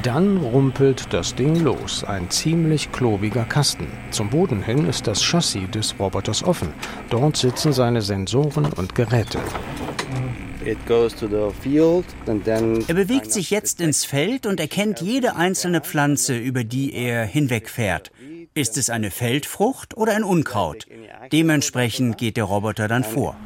Dann 0.02 0.38
rumpelt 0.38 1.12
das 1.12 1.36
Ding 1.36 1.60
los, 1.60 2.02
ein 2.02 2.28
ziemlich 2.28 2.90
klobiger 2.90 3.44
Kasten. 3.44 3.86
Zum 4.10 4.30
Boden 4.30 4.60
hin 4.60 4.86
ist 4.86 5.06
das 5.06 5.22
Chassis 5.22 5.70
des 5.70 5.94
Roboters 5.98 6.42
offen. 6.42 6.74
Dort 7.08 7.36
sitzen 7.36 7.72
seine 7.72 8.02
Sensoren 8.02 8.72
und 8.72 8.96
Geräte. 8.96 9.38
Er 10.64 12.94
bewegt 12.94 13.32
sich 13.32 13.50
jetzt 13.50 13.80
ins 13.80 14.04
Feld 14.04 14.46
und 14.46 14.58
erkennt 14.58 15.00
jede 15.00 15.36
einzelne 15.36 15.80
Pflanze, 15.80 16.36
über 16.36 16.64
die 16.64 16.92
er 16.92 17.24
hinwegfährt. 17.24 18.10
Ist 18.54 18.76
es 18.76 18.90
eine 18.90 19.10
Feldfrucht 19.10 19.96
oder 19.96 20.14
ein 20.14 20.24
Unkraut? 20.24 20.86
Dementsprechend 21.32 22.18
geht 22.18 22.36
der 22.36 22.44
Roboter 22.44 22.86
dann 22.86 23.04
vor. 23.04 23.36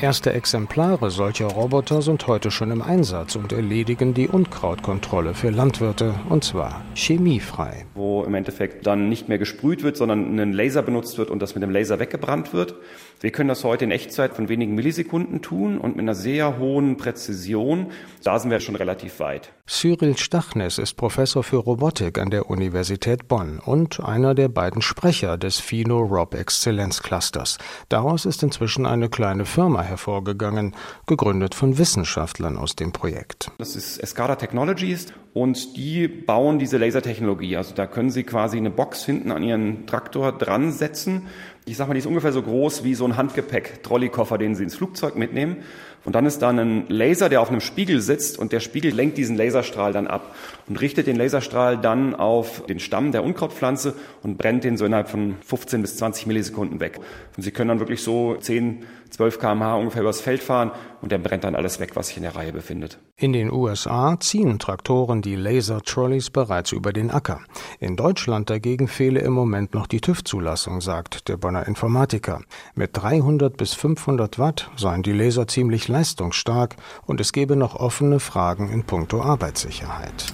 Erste 0.00 0.32
Exemplare 0.32 1.10
solcher 1.10 1.46
Roboter 1.46 2.02
sind 2.02 2.26
heute 2.26 2.50
schon 2.50 2.72
im 2.72 2.82
Einsatz 2.82 3.36
und 3.36 3.52
erledigen 3.52 4.12
die 4.12 4.26
Unkrautkontrolle 4.26 5.34
für 5.34 5.50
Landwirte, 5.50 6.14
und 6.28 6.42
zwar 6.42 6.84
chemiefrei. 6.94 7.86
Wo 7.94 8.24
im 8.24 8.34
Endeffekt 8.34 8.86
dann 8.86 9.08
nicht 9.08 9.28
mehr 9.28 9.38
gesprüht 9.38 9.84
wird, 9.84 9.96
sondern 9.96 10.38
ein 10.38 10.52
Laser 10.52 10.82
benutzt 10.82 11.16
wird 11.16 11.30
und 11.30 11.40
das 11.40 11.54
mit 11.54 11.62
dem 11.62 11.70
Laser 11.70 12.00
weggebrannt 12.00 12.52
wird. 12.52 12.74
Wir 13.20 13.30
können 13.30 13.48
das 13.48 13.64
heute 13.64 13.84
in 13.84 13.90
Echtzeit 13.90 14.34
von 14.34 14.48
wenigen 14.48 14.74
Millisekunden 14.74 15.40
tun 15.40 15.78
und 15.78 15.96
mit 15.96 16.02
einer 16.02 16.14
sehr 16.14 16.58
hohen 16.58 16.96
Präzision. 16.96 17.90
Da 18.22 18.38
sind 18.38 18.50
wir 18.50 18.60
schon 18.60 18.76
relativ 18.76 19.18
weit. 19.20 19.52
Cyril 19.66 20.16
Stachnes 20.18 20.78
ist 20.78 20.94
Professor 20.94 21.42
für 21.42 21.56
Robotik 21.56 22.18
an 22.18 22.30
der 22.30 22.50
Universität 22.50 23.26
Bonn 23.28 23.58
und 23.58 24.00
einer 24.00 24.34
der 24.34 24.48
beiden 24.48 24.82
Sprecher 24.82 25.38
des 25.38 25.58
Phino-Rob 25.58 26.34
Exzellenzclusters. 26.34 27.58
Daraus 27.88 28.26
ist 28.26 28.42
inzwischen 28.42 28.84
eine 28.84 29.08
kleine 29.08 29.46
Firma 29.46 29.82
hervorgegangen, 29.82 30.74
gegründet 31.06 31.54
von 31.54 31.78
Wissenschaftlern 31.78 32.58
aus 32.58 32.76
dem 32.76 32.92
Projekt. 32.92 33.50
Das 33.58 33.74
ist 33.74 33.98
Escada 33.98 34.36
Technologies 34.36 35.14
und 35.34 35.76
die 35.76 36.06
bauen 36.06 36.60
diese 36.60 36.78
Lasertechnologie. 36.78 37.56
Also 37.56 37.74
da 37.74 37.88
können 37.88 38.10
Sie 38.10 38.22
quasi 38.22 38.56
eine 38.56 38.70
Box 38.70 39.04
hinten 39.04 39.32
an 39.32 39.42
Ihren 39.42 39.84
Traktor 39.86 40.30
dran 40.30 40.70
setzen. 40.70 41.26
Ich 41.66 41.76
sag 41.76 41.88
mal, 41.88 41.94
die 41.94 41.98
ist 41.98 42.06
ungefähr 42.06 42.32
so 42.32 42.40
groß 42.40 42.84
wie 42.84 42.94
so 42.94 43.04
ein 43.04 43.16
Handgepäck-Trolleykoffer, 43.16 44.38
den 44.38 44.54
Sie 44.54 44.62
ins 44.62 44.76
Flugzeug 44.76 45.16
mitnehmen. 45.16 45.56
Und 46.04 46.14
dann 46.14 46.26
ist 46.26 46.42
da 46.42 46.50
ein 46.50 46.84
Laser, 46.88 47.28
der 47.28 47.40
auf 47.40 47.50
einem 47.50 47.60
Spiegel 47.60 48.00
sitzt 48.00 48.38
und 48.38 48.52
der 48.52 48.60
Spiegel 48.60 48.92
lenkt 48.92 49.16
diesen 49.16 49.36
Laserstrahl 49.36 49.92
dann 49.92 50.06
ab 50.06 50.34
und 50.68 50.80
richtet 50.80 51.06
den 51.06 51.16
Laserstrahl 51.16 51.78
dann 51.78 52.14
auf 52.14 52.66
den 52.66 52.78
Stamm 52.78 53.12
der 53.12 53.24
Unkrautpflanze 53.24 53.94
und 54.22 54.36
brennt 54.36 54.64
den 54.64 54.76
so 54.76 54.84
innerhalb 54.84 55.08
von 55.08 55.36
15 55.44 55.80
bis 55.82 55.96
20 55.96 56.26
Millisekunden 56.26 56.80
weg. 56.80 57.00
Und 57.36 57.42
Sie 57.42 57.50
können 57.50 57.68
dann 57.68 57.80
wirklich 57.80 58.02
so 58.02 58.36
10, 58.36 58.84
12 59.10 59.38
kmh 59.38 59.74
ungefähr 59.76 60.02
übers 60.02 60.20
Feld 60.20 60.42
fahren 60.42 60.72
und 61.00 61.12
der 61.12 61.18
brennt 61.18 61.44
dann 61.44 61.54
alles 61.54 61.80
weg, 61.80 61.92
was 61.94 62.08
sich 62.08 62.16
in 62.16 62.24
der 62.24 62.34
Reihe 62.34 62.52
befindet. 62.52 62.98
In 63.16 63.32
den 63.32 63.52
USA 63.52 64.18
ziehen 64.18 64.58
Traktoren 64.58 65.22
die 65.22 65.36
Laser-Trolleys 65.36 66.30
bereits 66.30 66.72
über 66.72 66.92
den 66.92 67.10
Acker. 67.10 67.40
In 67.78 67.96
Deutschland 67.96 68.50
dagegen 68.50 68.88
fehle 68.88 69.20
im 69.20 69.32
Moment 69.32 69.72
noch 69.72 69.86
die 69.86 70.00
TÜV-Zulassung, 70.00 70.80
sagt 70.80 71.28
der 71.28 71.36
Bonner 71.36 71.68
Informatiker. 71.68 72.40
Mit 72.74 72.90
300 72.94 73.56
bis 73.56 73.74
500 73.74 74.38
Watt 74.38 74.70
seien 74.76 75.02
die 75.02 75.12
Laser 75.12 75.46
ziemlich 75.46 75.86
leistungsstark 75.94 76.76
und 77.06 77.20
es 77.20 77.32
gebe 77.32 77.56
noch 77.56 77.74
offene 77.74 78.20
Fragen 78.20 78.68
in 78.68 78.84
puncto 78.84 79.22
Arbeitssicherheit. 79.22 80.26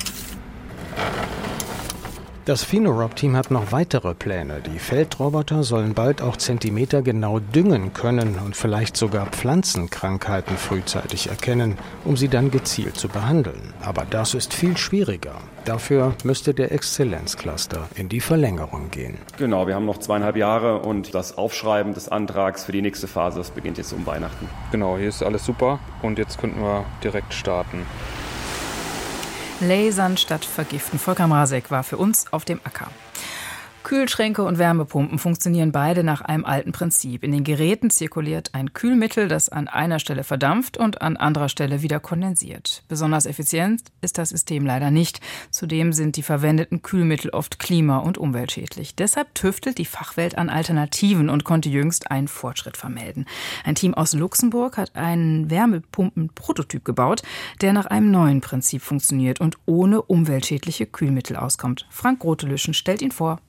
Das 2.46 2.64
Finorob-Team 2.64 3.36
hat 3.36 3.50
noch 3.50 3.70
weitere 3.70 4.14
Pläne. 4.14 4.62
Die 4.62 4.78
Feldroboter 4.78 5.62
sollen 5.62 5.92
bald 5.92 6.22
auch 6.22 6.38
zentimetergenau 6.38 7.38
düngen 7.38 7.92
können 7.92 8.38
und 8.44 8.56
vielleicht 8.56 8.96
sogar 8.96 9.26
Pflanzenkrankheiten 9.26 10.56
frühzeitig 10.56 11.28
erkennen, 11.28 11.76
um 12.06 12.16
sie 12.16 12.28
dann 12.28 12.50
gezielt 12.50 12.96
zu 12.96 13.08
behandeln. 13.08 13.74
Aber 13.82 14.06
das 14.08 14.32
ist 14.32 14.54
viel 14.54 14.78
schwieriger. 14.78 15.34
Dafür 15.66 16.14
müsste 16.24 16.54
der 16.54 16.72
Exzellenzcluster 16.72 17.88
in 17.94 18.08
die 18.08 18.20
Verlängerung 18.20 18.90
gehen. 18.90 19.18
Genau, 19.36 19.66
wir 19.66 19.74
haben 19.74 19.84
noch 19.84 19.98
zweieinhalb 19.98 20.36
Jahre 20.36 20.78
und 20.78 21.14
das 21.14 21.36
Aufschreiben 21.36 21.92
des 21.92 22.08
Antrags 22.08 22.64
für 22.64 22.72
die 22.72 22.82
nächste 22.82 23.06
Phase, 23.06 23.38
das 23.38 23.50
beginnt 23.50 23.76
jetzt 23.76 23.92
um 23.92 24.06
Weihnachten. 24.06 24.48
Genau, 24.72 24.96
hier 24.96 25.10
ist 25.10 25.22
alles 25.22 25.44
super 25.44 25.78
und 26.00 26.18
jetzt 26.18 26.38
könnten 26.38 26.62
wir 26.62 26.86
direkt 27.04 27.34
starten. 27.34 27.84
Lasern 29.60 30.16
statt 30.16 30.44
vergiften. 30.44 30.98
Volker 30.98 31.26
Mrazek 31.26 31.70
war 31.70 31.82
für 31.84 31.96
uns 31.96 32.32
auf 32.32 32.44
dem 32.44 32.60
Acker. 32.64 32.88
Kühlschränke 33.82 34.42
und 34.42 34.58
Wärmepumpen 34.58 35.18
funktionieren 35.18 35.72
beide 35.72 36.04
nach 36.04 36.20
einem 36.20 36.44
alten 36.44 36.70
Prinzip. 36.70 37.24
In 37.24 37.32
den 37.32 37.44
Geräten 37.44 37.90
zirkuliert 37.90 38.50
ein 38.54 38.74
Kühlmittel, 38.74 39.26
das 39.26 39.48
an 39.48 39.68
einer 39.68 39.98
Stelle 39.98 40.22
verdampft 40.22 40.76
und 40.76 41.00
an 41.02 41.16
anderer 41.16 41.48
Stelle 41.48 41.82
wieder 41.82 41.98
kondensiert. 41.98 42.84
Besonders 42.88 43.26
effizient 43.26 43.82
ist 44.00 44.18
das 44.18 44.28
System 44.28 44.66
leider 44.66 44.90
nicht. 44.90 45.20
Zudem 45.50 45.92
sind 45.92 46.16
die 46.16 46.22
verwendeten 46.22 46.82
Kühlmittel 46.82 47.30
oft 47.30 47.58
klima- 47.58 47.98
und 47.98 48.18
umweltschädlich. 48.18 48.94
Deshalb 48.96 49.34
tüftelt 49.34 49.78
die 49.78 49.86
Fachwelt 49.86 50.36
an 50.36 50.50
Alternativen 50.50 51.30
und 51.30 51.44
konnte 51.44 51.68
jüngst 51.70 52.10
einen 52.10 52.28
Fortschritt 52.28 52.76
vermelden. 52.76 53.24
Ein 53.64 53.74
Team 53.74 53.94
aus 53.94 54.12
Luxemburg 54.12 54.76
hat 54.76 54.94
einen 54.94 55.50
Wärmepumpen-Prototyp 55.50 56.84
gebaut, 56.84 57.22
der 57.62 57.72
nach 57.72 57.86
einem 57.86 58.10
neuen 58.10 58.40
Prinzip 58.40 58.82
funktioniert 58.82 59.40
und 59.40 59.56
ohne 59.66 60.02
umweltschädliche 60.02 60.86
Kühlmittel 60.86 61.36
auskommt. 61.36 61.86
Frank 61.90 62.20
Grotelüschen 62.20 62.74
stellt 62.74 63.02
ihn 63.02 63.12
vor. 63.12 63.40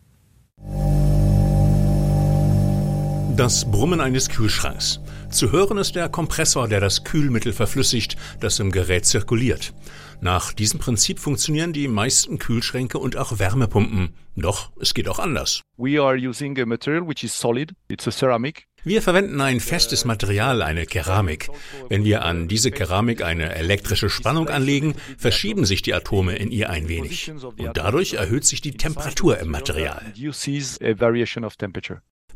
Das 3.36 3.70
Brummen 3.72 4.02
eines 4.02 4.30
Kühlschranks. 4.30 5.00
Zu 5.30 5.52
hören 5.52 5.78
ist 5.78 5.96
der 5.96 6.10
Kompressor, 6.10 6.68
der 6.68 6.80
das 6.80 7.04
Kühlmittel 7.04 7.54
verflüssigt, 7.54 8.18
das 8.40 8.60
im 8.60 8.72
Gerät 8.72 9.06
zirkuliert. 9.06 9.74
Nach 10.20 10.54
diesem 10.54 10.80
Prinzip 10.80 11.18
funktionieren 11.18 11.74
die 11.74 11.88
meisten 11.88 12.38
Kühlschränke 12.38 13.00
und 13.00 13.18
auch 13.18 13.40
Wärmepumpen. 13.40 14.14
Doch 14.36 14.72
es 14.80 14.94
geht 14.94 15.08
auch 15.08 15.18
anders. 15.18 15.62
We 15.78 16.00
are 16.00 16.16
using 16.16 16.60
a 16.60 16.66
material 16.66 17.08
which 17.08 17.24
is 17.24 17.36
solid. 17.36 17.74
It's 17.88 18.08
a 18.08 18.12
ceramic. 18.12 18.68
Wir 18.84 19.04
verwenden 19.04 19.40
ein 19.42 19.60
festes 19.60 20.06
Material, 20.06 20.64
eine 20.64 20.88
Keramik. 20.88 21.50
Wenn 21.90 22.04
wir 22.04 22.26
an 22.26 22.48
diese 22.48 22.72
Keramik 22.72 23.22
eine 23.24 23.54
elektrische 23.54 24.10
Spannung 24.10 24.50
anlegen, 24.50 24.96
verschieben 25.20 25.66
sich 25.66 25.84
die 25.84 25.94
Atome 25.94 26.36
in 26.36 26.50
ihr 26.50 26.72
ein 26.72 26.88
wenig. 26.88 27.32
Und 27.32 27.78
dadurch 27.78 28.14
erhöht 28.14 28.46
sich 28.46 28.62
die 28.62 28.72
Temperatur 28.72 29.38
im 29.38 29.50
Material. 29.50 30.02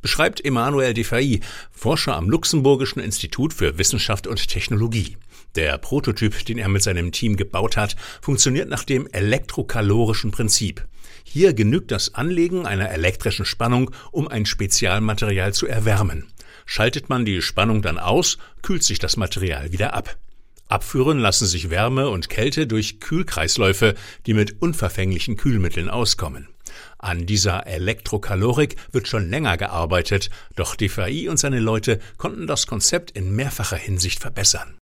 Beschreibt 0.02 0.46
Emmanuel 0.46 0.94
Defay, 0.94 1.40
Forscher 1.72 2.16
am 2.16 2.30
Luxemburgischen 2.30 3.02
Institut 3.02 3.52
für 3.52 3.80
Wissenschaft 3.80 4.28
und 4.28 4.48
Technologie. 4.48 5.18
Der 5.56 5.80
Prototyp, 5.80 6.46
den 6.46 6.60
er 6.60 6.70
mit 6.70 6.84
seinem 6.84 7.12
Team 7.12 7.38
gebaut 7.38 7.75
hat, 7.75 7.96
funktioniert 8.22 8.70
nach 8.70 8.84
dem 8.84 9.08
elektrokalorischen 9.08 10.30
Prinzip. 10.30 10.86
Hier 11.24 11.54
genügt 11.54 11.90
das 11.90 12.14
Anlegen 12.14 12.68
einer 12.68 12.92
elektrischen 12.92 13.46
Spannung, 13.46 13.90
um 14.12 14.28
ein 14.28 14.46
Spezialmaterial 14.46 15.54
zu 15.54 15.66
erwärmen. 15.66 16.28
Schaltet 16.65 17.10
man 17.10 17.25
die 17.25 17.41
Spannung 17.41 17.81
dann 17.81 18.00
aus, 18.00 18.38
kühlt 18.62 18.84
sich 18.84 19.00
das 19.00 19.17
Material 19.17 19.72
wieder 19.72 19.93
ab. 19.93 20.17
Abführen 20.67 21.19
lassen 21.19 21.45
sich 21.45 21.69
Wärme 21.69 22.10
und 22.10 22.29
Kälte 22.29 22.65
durch 22.65 23.00
Kühlkreisläufe, 23.00 23.93
die 24.25 24.34
mit 24.34 24.62
unverfänglichen 24.62 25.38
Kühlmitteln 25.38 25.89
auskommen. 25.89 26.48
An 26.98 27.25
dieser 27.25 27.67
Elektrokalorik 27.67 28.75
wird 28.91 29.07
schon 29.07 29.29
länger 29.29 29.57
gearbeitet, 29.57 30.31
doch 30.55 30.75
DVI 30.75 31.29
und 31.29 31.38
seine 31.38 31.60
Leute 31.60 32.00
konnten 32.17 32.48
das 32.48 32.65
Konzept 32.65 33.12
in 33.12 33.36
mehrfacher 33.36 33.77
Hinsicht 33.77 34.19
verbessern. 34.19 34.77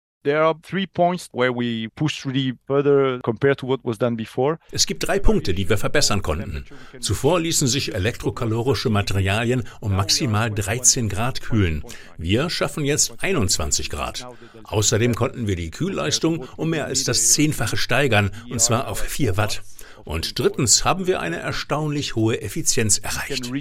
Es 4.72 4.86
gibt 4.86 5.06
drei 5.06 5.20
Punkte, 5.20 5.54
die 5.54 5.70
wir 5.70 5.78
verbessern 5.78 6.22
konnten. 6.22 6.66
Zuvor 7.00 7.40
ließen 7.40 7.68
sich 7.68 7.94
elektrokalorische 7.94 8.90
Materialien 8.90 9.64
um 9.82 9.96
maximal 9.96 10.50
13 10.50 11.10
Grad 11.10 11.42
kühlen. 11.42 11.84
Wir 12.18 12.50
schaffen 12.50 12.86
jetzt 12.86 13.22
21 13.22 13.90
Grad. 13.90 14.26
Außerdem 14.64 15.14
konnten 15.16 15.48
wir 15.48 15.56
die 15.56 15.72
Kühlleistung 15.72 16.48
um 16.56 16.70
mehr 16.70 16.86
als 16.86 17.04
das 17.04 17.34
Zehnfache 17.34 17.78
steigern, 17.78 18.32
und 18.50 18.62
zwar 18.62 18.88
auf 18.88 19.00
4 19.00 19.38
Watt. 19.38 19.62
Und 20.06 20.40
drittens 20.40 20.86
haben 20.86 21.08
wir 21.08 21.20
eine 21.22 21.38
erstaunlich 21.38 22.16
hohe 22.16 22.42
Effizienz 22.42 22.98
erreicht. 22.98 23.52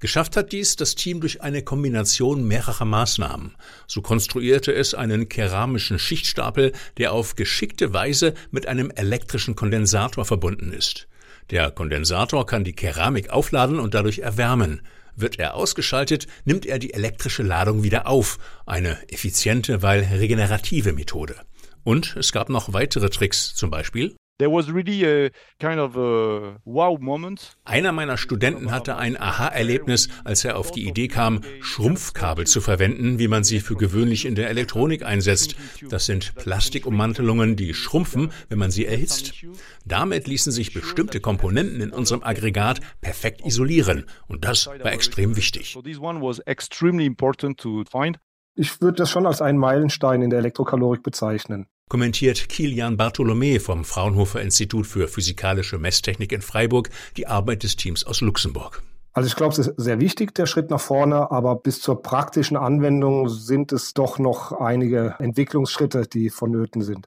Geschafft 0.00 0.36
hat 0.36 0.52
dies 0.52 0.76
das 0.76 0.94
Team 0.94 1.20
durch 1.20 1.42
eine 1.42 1.62
Kombination 1.62 2.46
mehrerer 2.46 2.84
Maßnahmen. 2.84 3.56
So 3.88 4.00
konstruierte 4.00 4.72
es 4.72 4.94
einen 4.94 5.28
keramischen 5.28 5.98
Schichtstapel, 5.98 6.72
der 6.98 7.12
auf 7.12 7.34
geschickte 7.34 7.92
Weise 7.92 8.34
mit 8.52 8.68
einem 8.68 8.92
elektrischen 8.94 9.56
Kondensator 9.56 10.24
verbunden 10.24 10.72
ist. 10.72 11.08
Der 11.50 11.72
Kondensator 11.72 12.46
kann 12.46 12.62
die 12.62 12.74
Keramik 12.74 13.30
aufladen 13.30 13.80
und 13.80 13.94
dadurch 13.94 14.20
erwärmen. 14.20 14.82
Wird 15.16 15.40
er 15.40 15.54
ausgeschaltet, 15.54 16.28
nimmt 16.44 16.64
er 16.64 16.78
die 16.78 16.94
elektrische 16.94 17.42
Ladung 17.42 17.82
wieder 17.82 18.06
auf. 18.06 18.38
Eine 18.66 18.98
effiziente, 19.10 19.82
weil 19.82 20.02
regenerative 20.04 20.92
Methode. 20.92 21.34
Und 21.82 22.14
es 22.16 22.30
gab 22.30 22.50
noch 22.50 22.72
weitere 22.72 23.10
Tricks, 23.10 23.52
zum 23.54 23.70
Beispiel 23.70 24.14
einer 27.64 27.90
meiner 27.90 28.16
Studenten 28.16 28.70
hatte 28.70 28.96
ein 28.96 29.20
Aha-Erlebnis, 29.20 30.08
als 30.22 30.44
er 30.44 30.56
auf 30.56 30.70
die 30.70 30.86
Idee 30.86 31.08
kam, 31.08 31.40
Schrumpfkabel 31.60 32.46
zu 32.46 32.60
verwenden, 32.60 33.18
wie 33.18 33.26
man 33.26 33.42
sie 33.42 33.58
für 33.58 33.74
gewöhnlich 33.74 34.26
in 34.26 34.36
der 34.36 34.48
Elektronik 34.48 35.04
einsetzt. 35.04 35.56
Das 35.90 36.06
sind 36.06 36.36
Plastikummantelungen, 36.36 37.56
die 37.56 37.74
schrumpfen, 37.74 38.30
wenn 38.48 38.58
man 38.58 38.70
sie 38.70 38.86
erhitzt. 38.86 39.32
Damit 39.84 40.28
ließen 40.28 40.52
sich 40.52 40.72
bestimmte 40.72 41.18
Komponenten 41.18 41.80
in 41.80 41.90
unserem 41.90 42.22
Aggregat 42.22 42.80
perfekt 43.00 43.44
isolieren. 43.44 44.04
Und 44.28 44.44
das 44.44 44.66
war 44.66 44.92
extrem 44.92 45.34
wichtig. 45.34 45.76
Ich 48.54 48.80
würde 48.80 48.96
das 48.96 49.10
schon 49.10 49.26
als 49.26 49.42
einen 49.42 49.58
Meilenstein 49.58 50.22
in 50.22 50.30
der 50.30 50.38
Elektrokalorik 50.38 51.02
bezeichnen 51.02 51.66
kommentiert 51.88 52.48
Kilian 52.48 52.96
Bartholomä 52.96 53.58
vom 53.58 53.84
Fraunhofer 53.84 54.40
Institut 54.40 54.86
für 54.86 55.08
physikalische 55.08 55.78
Messtechnik 55.78 56.32
in 56.32 56.42
Freiburg 56.42 56.90
die 57.16 57.26
Arbeit 57.26 57.62
des 57.62 57.76
Teams 57.76 58.04
aus 58.04 58.20
Luxemburg. 58.20 58.82
Also 59.18 59.26
ich 59.26 59.34
glaube, 59.34 59.52
es 59.52 59.58
ist 59.58 59.72
sehr 59.76 59.98
wichtig, 59.98 60.32
der 60.34 60.46
Schritt 60.46 60.70
nach 60.70 60.80
vorne, 60.80 61.32
aber 61.32 61.56
bis 61.56 61.80
zur 61.80 62.02
praktischen 62.02 62.56
Anwendung 62.56 63.28
sind 63.28 63.72
es 63.72 63.92
doch 63.92 64.20
noch 64.20 64.52
einige 64.52 65.16
Entwicklungsschritte, 65.18 66.02
die 66.06 66.30
vonnöten 66.30 66.82
sind. 66.82 67.06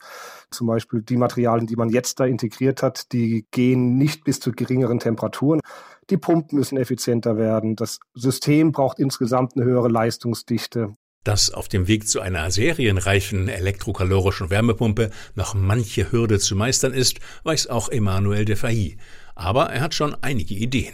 Zum 0.50 0.68
Beispiel 0.68 1.04
die 1.04 1.16
Materialien, 1.16 1.68
die 1.68 1.78
man 1.78 1.88
jetzt 1.88 2.20
da 2.20 2.26
integriert 2.26 2.84
hat, 2.84 3.14
die 3.14 3.46
gehen 3.52 3.98
nicht 3.98 4.26
bis 4.26 4.42
zu 4.42 4.52
geringeren 4.52 5.00
Temperaturen. 5.00 5.62
Die 6.10 6.18
Pumpen 6.18 6.58
müssen 6.58 6.78
effizienter 6.78 7.38
werden. 7.38 7.78
Das 7.78 8.00
System 8.14 8.74
braucht 8.74 9.00
insgesamt 9.00 9.56
eine 9.56 9.64
höhere 9.64 9.88
Leistungsdichte. 9.88 10.98
Dass 11.24 11.52
auf 11.52 11.68
dem 11.68 11.88
Weg 11.88 12.08
zu 12.08 12.20
einer 12.20 12.50
serienreichen 12.50 13.48
elektrokalorischen 13.48 14.50
Wärmepumpe 14.50 15.12
noch 15.36 15.54
manche 15.54 16.12
Hürde 16.12 16.40
zu 16.40 16.56
meistern 16.56 16.94
ist, 16.94 17.20
weiß 17.44 17.68
auch 17.68 17.90
Emmanuel 17.90 18.44
de 18.46 18.56
Fahy. 18.56 18.98
Aber 19.36 19.68
er 19.68 19.82
hat 19.82 19.94
schon 19.94 20.16
einige 20.22 20.56
Ideen. 20.56 20.94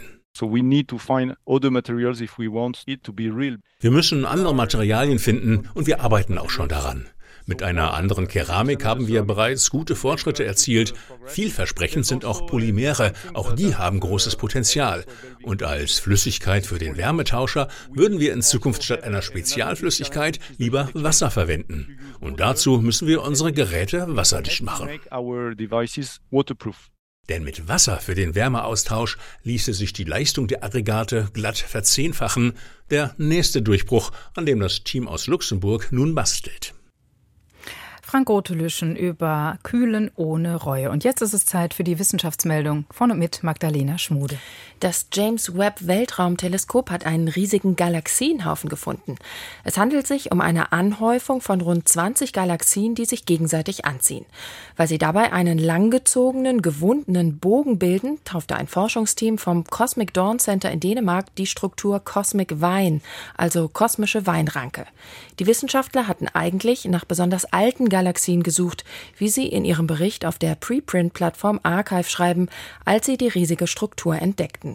Wir 3.80 3.90
müssen 3.90 4.24
andere 4.26 4.54
Materialien 4.54 5.18
finden 5.18 5.68
und 5.74 5.86
wir 5.86 6.00
arbeiten 6.02 6.36
auch 6.36 6.50
schon 6.50 6.68
daran. 6.68 7.08
Mit 7.48 7.62
einer 7.62 7.94
anderen 7.94 8.28
Keramik 8.28 8.84
haben 8.84 9.08
wir 9.08 9.22
bereits 9.22 9.70
gute 9.70 9.96
Fortschritte 9.96 10.44
erzielt. 10.44 10.92
Vielversprechend 11.24 12.04
sind 12.04 12.26
auch 12.26 12.46
Polymere, 12.46 13.14
auch 13.32 13.54
die 13.54 13.74
haben 13.74 14.00
großes 14.00 14.36
Potenzial. 14.36 15.06
Und 15.42 15.62
als 15.62 15.98
Flüssigkeit 15.98 16.66
für 16.66 16.78
den 16.78 16.98
Wärmetauscher 16.98 17.68
würden 17.90 18.20
wir 18.20 18.34
in 18.34 18.42
Zukunft 18.42 18.84
statt 18.84 19.02
einer 19.02 19.22
Spezialflüssigkeit 19.22 20.38
lieber 20.58 20.90
Wasser 20.92 21.30
verwenden. 21.30 21.98
Und 22.20 22.38
dazu 22.38 22.82
müssen 22.82 23.08
wir 23.08 23.22
unsere 23.22 23.54
Geräte 23.54 24.04
wasserdicht 24.14 24.62
machen. 24.62 24.90
Denn 27.30 27.44
mit 27.44 27.66
Wasser 27.66 27.96
für 27.96 28.14
den 28.14 28.34
Wärmeaustausch 28.34 29.16
ließe 29.44 29.72
sich 29.72 29.94
die 29.94 30.04
Leistung 30.04 30.48
der 30.48 30.64
Aggregate 30.64 31.30
glatt 31.32 31.56
verzehnfachen, 31.56 32.52
der 32.90 33.14
nächste 33.16 33.62
Durchbruch, 33.62 34.12
an 34.34 34.44
dem 34.44 34.60
das 34.60 34.84
Team 34.84 35.08
aus 35.08 35.26
Luxemburg 35.26 35.88
nun 35.92 36.14
bastelt. 36.14 36.74
Frank 38.08 38.30
Rotelüschen 38.30 38.96
über 38.96 39.58
Kühlen 39.62 40.10
ohne 40.16 40.56
Reue. 40.56 40.90
Und 40.90 41.04
jetzt 41.04 41.20
ist 41.20 41.34
es 41.34 41.44
Zeit 41.44 41.74
für 41.74 41.84
die 41.84 41.98
Wissenschaftsmeldung 41.98 42.86
von 42.90 43.10
und 43.10 43.18
mit 43.18 43.42
Magdalena 43.42 43.98
Schmude. 43.98 44.38
Das 44.80 45.08
James 45.12 45.56
Webb 45.56 45.88
Weltraumteleskop 45.88 46.90
hat 46.90 47.04
einen 47.04 47.26
riesigen 47.26 47.74
Galaxienhaufen 47.74 48.70
gefunden. 48.70 49.16
Es 49.64 49.76
handelt 49.76 50.06
sich 50.06 50.30
um 50.30 50.40
eine 50.40 50.70
Anhäufung 50.70 51.40
von 51.40 51.60
rund 51.60 51.88
20 51.88 52.32
Galaxien, 52.32 52.94
die 52.94 53.04
sich 53.04 53.26
gegenseitig 53.26 53.86
anziehen. 53.86 54.24
Weil 54.76 54.86
sie 54.86 54.98
dabei 54.98 55.32
einen 55.32 55.58
langgezogenen, 55.58 56.62
gewundenen 56.62 57.40
Bogen 57.40 57.80
bilden, 57.80 58.18
taufte 58.24 58.54
ein 58.54 58.68
Forschungsteam 58.68 59.38
vom 59.38 59.64
Cosmic 59.64 60.14
Dawn 60.14 60.38
Center 60.38 60.70
in 60.70 60.78
Dänemark 60.78 61.34
die 61.34 61.46
Struktur 61.46 61.98
Cosmic 61.98 62.60
Vine, 62.60 63.00
also 63.36 63.66
kosmische 63.66 64.28
Weinranke. 64.28 64.86
Die 65.40 65.48
Wissenschaftler 65.48 66.06
hatten 66.06 66.28
eigentlich 66.28 66.84
nach 66.84 67.04
besonders 67.04 67.46
alten 67.46 67.88
Galaxien 67.88 68.44
gesucht, 68.44 68.84
wie 69.16 69.28
sie 69.28 69.48
in 69.48 69.64
ihrem 69.64 69.88
Bericht 69.88 70.24
auf 70.24 70.38
der 70.38 70.54
Preprint-Plattform 70.54 71.58
Archive 71.64 72.08
schreiben, 72.08 72.48
als 72.84 73.06
sie 73.06 73.16
die 73.16 73.28
riesige 73.28 73.66
Struktur 73.66 74.14
entdeckten. 74.20 74.67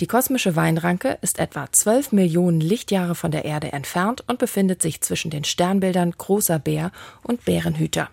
Die 0.00 0.06
kosmische 0.06 0.56
Weinranke 0.56 1.18
ist 1.20 1.38
etwa 1.38 1.70
12 1.70 2.12
Millionen 2.12 2.60
Lichtjahre 2.60 3.14
von 3.14 3.30
der 3.30 3.44
Erde 3.44 3.72
entfernt 3.72 4.24
und 4.26 4.38
befindet 4.38 4.82
sich 4.82 5.00
zwischen 5.00 5.30
den 5.30 5.44
Sternbildern 5.44 6.12
Großer 6.16 6.58
Bär 6.58 6.90
und 7.22 7.44
Bärenhüter. 7.44 8.08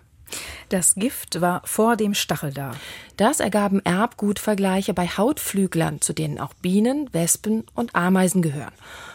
Das 0.68 0.94
Gift 0.94 1.40
war 1.40 1.62
vor 1.64 1.96
dem 1.96 2.14
Stachel 2.14 2.52
da. 2.52 2.72
Das 3.16 3.40
ergaben 3.40 3.80
Erbgutvergleiche 3.84 4.92
bei 4.92 5.06
Hautflüglern, 5.06 6.00
zu 6.00 6.12
denen 6.12 6.38
auch 6.38 6.54
Bienen, 6.54 7.08
Wespen 7.12 7.64
und 7.74 7.94
Ameisen 7.94 8.42
gehören. 8.42 8.72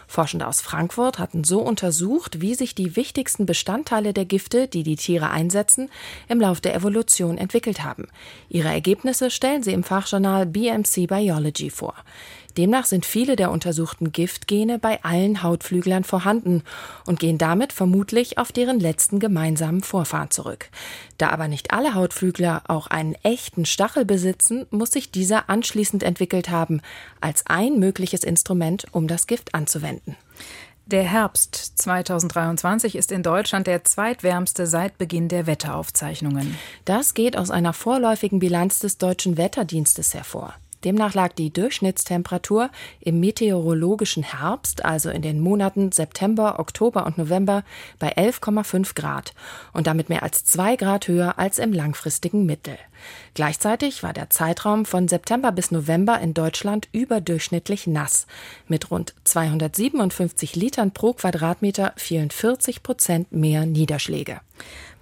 Forschende 0.08 0.46
aus 0.46 0.60
Frankfurt 0.60 1.18
hatten 1.18 1.44
so 1.44 1.60
untersucht, 1.60 2.40
wie 2.40 2.54
sich 2.54 2.74
die 2.74 2.96
wichtigsten 2.96 3.46
Bestandteile 3.46 4.12
der 4.12 4.24
Gifte, 4.24 4.68
die 4.68 4.82
die 4.82 4.96
Tiere 4.96 5.30
einsetzen, 5.30 5.88
im 6.28 6.40
Lauf 6.40 6.60
der 6.60 6.74
Evolution 6.74 7.38
entwickelt 7.38 7.82
haben. 7.82 8.08
Ihre 8.48 8.68
Ergebnisse 8.68 9.30
stellen 9.30 9.62
sie 9.62 9.72
im 9.72 9.84
Fachjournal 9.84 10.46
BMC 10.46 11.06
Biology 11.06 11.70
vor. 11.70 11.94
Demnach 12.56 12.86
sind 12.86 13.06
viele 13.06 13.36
der 13.36 13.50
untersuchten 13.50 14.12
Giftgene 14.12 14.78
bei 14.78 15.02
allen 15.02 15.42
Hautflüglern 15.42 16.04
vorhanden 16.04 16.62
und 17.06 17.20
gehen 17.20 17.38
damit 17.38 17.72
vermutlich 17.72 18.38
auf 18.38 18.52
deren 18.52 18.78
letzten 18.78 19.18
gemeinsamen 19.18 19.82
Vorfahren 19.82 20.30
zurück. 20.30 20.68
Da 21.18 21.30
aber 21.30 21.48
nicht 21.48 21.72
alle 21.72 21.94
Hautflügler 21.94 22.62
auch 22.68 22.86
einen 22.88 23.14
echten 23.22 23.64
Stachel 23.64 24.04
besitzen, 24.04 24.66
muss 24.70 24.92
sich 24.92 25.10
dieser 25.10 25.48
anschließend 25.48 26.02
entwickelt 26.02 26.50
haben, 26.50 26.80
als 27.20 27.46
ein 27.46 27.78
mögliches 27.78 28.24
Instrument, 28.24 28.86
um 28.92 29.08
das 29.08 29.26
Gift 29.26 29.54
anzuwenden. 29.54 30.16
Der 30.86 31.04
Herbst 31.04 31.54
2023 31.78 32.96
ist 32.96 33.12
in 33.12 33.22
Deutschland 33.22 33.66
der 33.66 33.84
zweitwärmste 33.84 34.66
seit 34.66 34.98
Beginn 34.98 35.28
der 35.28 35.46
Wetteraufzeichnungen. 35.46 36.58
Das 36.84 37.14
geht 37.14 37.36
aus 37.36 37.50
einer 37.50 37.72
vorläufigen 37.72 38.40
Bilanz 38.40 38.80
des 38.80 38.98
Deutschen 38.98 39.36
Wetterdienstes 39.36 40.12
hervor. 40.12 40.54
Demnach 40.84 41.14
lag 41.14 41.32
die 41.32 41.52
Durchschnittstemperatur 41.52 42.70
im 43.00 43.20
meteorologischen 43.20 44.22
Herbst, 44.22 44.84
also 44.84 45.10
in 45.10 45.22
den 45.22 45.40
Monaten 45.40 45.92
September, 45.92 46.58
Oktober 46.58 47.06
und 47.06 47.18
November, 47.18 47.64
bei 47.98 48.16
11,5 48.16 48.94
Grad 48.94 49.34
und 49.72 49.86
damit 49.86 50.08
mehr 50.08 50.22
als 50.22 50.44
zwei 50.44 50.76
Grad 50.76 51.08
höher 51.08 51.38
als 51.38 51.58
im 51.58 51.72
langfristigen 51.72 52.46
Mittel. 52.46 52.76
Gleichzeitig 53.34 54.02
war 54.02 54.12
der 54.12 54.30
Zeitraum 54.30 54.84
von 54.84 55.08
September 55.08 55.52
bis 55.52 55.70
November 55.70 56.20
in 56.20 56.34
Deutschland 56.34 56.88
überdurchschnittlich 56.92 57.86
nass. 57.86 58.26
Mit 58.68 58.90
rund 58.90 59.14
257 59.24 60.54
Litern 60.56 60.92
pro 60.92 61.12
Quadratmeter 61.14 61.92
fielen 61.96 62.30
40 62.30 62.82
Prozent 62.82 63.32
mehr 63.32 63.66
Niederschläge. 63.66 64.40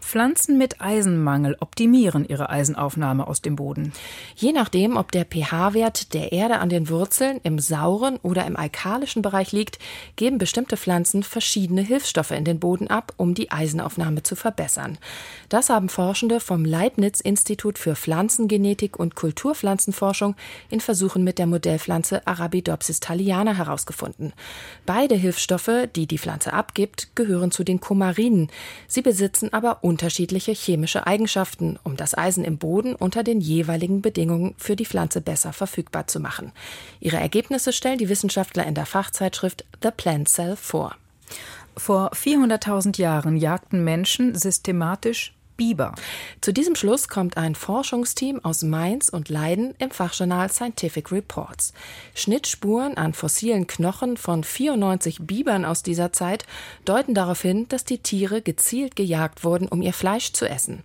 Pflanzen 0.01 0.59
mit 0.59 0.81
Eisenmangel 0.81 1.57
optimieren 1.61 2.25
ihre 2.27 2.51
Eisenaufnahme 2.51 3.27
aus 3.27 3.43
dem 3.43 3.57
Boden. 3.57 3.93
Je 4.35 4.53
nachdem, 4.53 4.97
ob 4.97 5.13
der 5.13 5.25
pH-Wert 5.25 6.15
der 6.15 6.33
Erde 6.33 6.59
an 6.59 6.69
den 6.69 6.89
Wurzeln 6.89 7.41
im 7.43 7.59
sauren 7.59 8.19
oder 8.23 8.47
im 8.47 8.57
alkalischen 8.57 9.23
Bereich 9.23 9.53
liegt, 9.53 9.79
geben 10.17 10.39
bestimmte 10.39 10.77
Pflanzen 10.77 11.23
verschiedene 11.23 11.83
Hilfsstoffe 11.83 12.33
in 12.33 12.45
den 12.45 12.59
Boden 12.59 12.89
ab, 12.89 13.13
um 13.17 13.35
die 13.35 13.51
Eisenaufnahme 13.51 14.23
zu 14.23 14.37
verbessern. 14.37 14.99
Das 15.49 15.69
haben 15.69 15.89
Forschende 15.89 16.41
vom 16.41 16.65
Leibniz-Institut 16.65 17.79
für 17.79 17.95
Pflanzengenetik 17.95 18.99
und 18.99 19.15
Kulturpflanzenforschung 19.15 20.35
in 20.71 20.81
Versuchen 20.81 21.25
mit 21.25 21.39
der 21.39 21.47
Modellpflanze 21.47 22.27
Arabidopsis 22.27 23.01
thaliana 23.01 23.55
herausgefunden. 23.55 24.33
Beide 24.87 25.15
Hilfsstoffe, 25.15 25.89
die 25.95 26.07
die 26.07 26.19
Pflanze 26.19 26.53
abgibt, 26.53 27.15
gehören 27.15 27.51
zu 27.51 27.65
den 27.65 27.81
Kumarinen. 27.81 28.51
Sie 28.87 29.03
besitzen 29.03 29.53
aber 29.53 29.85
unterschiedliche 29.91 30.53
chemische 30.53 31.05
Eigenschaften, 31.09 31.77
um 31.83 31.97
das 31.97 32.17
Eisen 32.17 32.45
im 32.45 32.59
Boden 32.59 32.95
unter 32.95 33.25
den 33.25 33.41
jeweiligen 33.41 34.03
Bedingungen 34.03 34.55
für 34.57 34.77
die 34.77 34.87
Pflanze 34.87 35.21
besser 35.21 35.53
verfügbar 35.53 36.07
zu 36.07 36.21
machen. 36.21 36.53
Ihre 37.01 37.17
Ergebnisse 37.17 37.73
stellen 37.73 37.99
die 37.99 38.09
Wissenschaftler 38.09 38.65
in 38.69 38.77
der 38.77 38.87
Fachzeitschrift 38.87 39.65
The 39.83 39.91
Plant 39.91 40.29
Cell 40.29 40.55
vor. 40.55 40.95
Vor 41.77 42.13
400.000 42.13 43.01
Jahren 43.01 43.37
jagten 43.37 43.83
Menschen 43.83 44.37
systematisch 44.37 45.35
Biber. 45.61 45.93
Zu 46.41 46.55
diesem 46.55 46.75
Schluss 46.75 47.09
kommt 47.09 47.37
ein 47.37 47.55
Forschungsteam 47.55 48.43
aus 48.43 48.63
Mainz 48.63 49.11
und 49.11 49.29
Leiden 49.29 49.75
im 49.79 49.91
Fachjournal 49.91 50.51
Scientific 50.51 51.13
Reports. 51.13 51.75
Schnittspuren 52.15 52.97
an 52.97 53.13
fossilen 53.13 53.67
Knochen 53.67 54.17
von 54.17 54.43
94 54.43 55.19
Bibern 55.21 55.67
aus 55.67 55.83
dieser 55.83 56.15
Zeit 56.15 56.47
deuten 56.87 57.13
darauf 57.13 57.43
hin, 57.43 57.67
dass 57.69 57.85
die 57.85 57.99
Tiere 57.99 58.41
gezielt 58.41 58.97
gejagt 58.97 59.45
wurden, 59.45 59.69
um 59.69 59.83
ihr 59.83 59.93
Fleisch 59.93 60.33
zu 60.33 60.49
essen. 60.49 60.83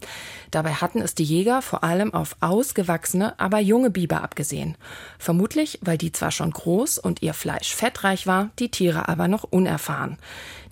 Dabei 0.52 0.74
hatten 0.74 1.00
es 1.02 1.16
die 1.16 1.24
Jäger 1.24 1.62
vor 1.62 1.86
allem 1.86 2.14
auf 2.14 2.36
ausgewachsene, 2.42 3.40
aber 3.40 3.60
junge 3.60 3.92
Biber 3.92 4.24
abgesehen. 4.24 4.76
Vermutlich, 5.20 5.80
weil 5.84 5.98
die 5.98 6.12
zwar 6.12 6.32
schon 6.32 6.52
groß 6.52 6.98
und 6.98 7.22
ihr 7.22 7.34
Fleisch 7.34 7.74
fettreich 7.74 8.28
war, 8.28 8.50
die 8.60 8.72
Tiere 8.72 9.08
aber 9.08 9.30
noch 9.30 9.44
unerfahren. 9.44 10.18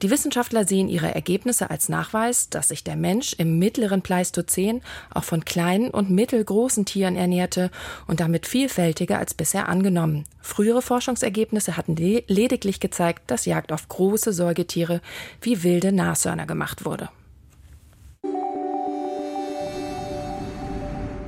Die 0.01 0.09
Wissenschaftler 0.09 0.67
sehen 0.67 0.89
ihre 0.89 1.15
Ergebnisse 1.15 1.69
als 1.69 1.87
Nachweis, 1.87 2.49
dass 2.49 2.67
sich 2.67 2.83
der 2.83 2.97
Mensch 2.97 3.33
im 3.37 3.57
mittleren 3.59 3.92
Pleistozän 4.01 4.81
auch 5.13 5.23
von 5.23 5.45
kleinen 5.45 5.89
und 5.89 6.09
mittelgroßen 6.09 6.85
Tieren 6.85 7.15
ernährte 7.15 7.71
und 8.07 8.19
damit 8.19 8.47
vielfältiger 8.47 9.17
als 9.17 9.33
bisher 9.33 9.69
angenommen. 9.69 10.25
Frühere 10.41 10.81
Forschungsergebnisse 10.81 11.77
hatten 11.77 11.95
lediglich 11.95 12.79
gezeigt, 12.79 13.29
dass 13.31 13.45
Jagd 13.45 13.71
auf 13.71 13.87
große 13.87 14.33
Säugetiere 14.33 15.01
wie 15.41 15.63
wilde 15.63 15.91
Nashörner 15.91 16.45
gemacht 16.45 16.85
wurde. 16.85 17.09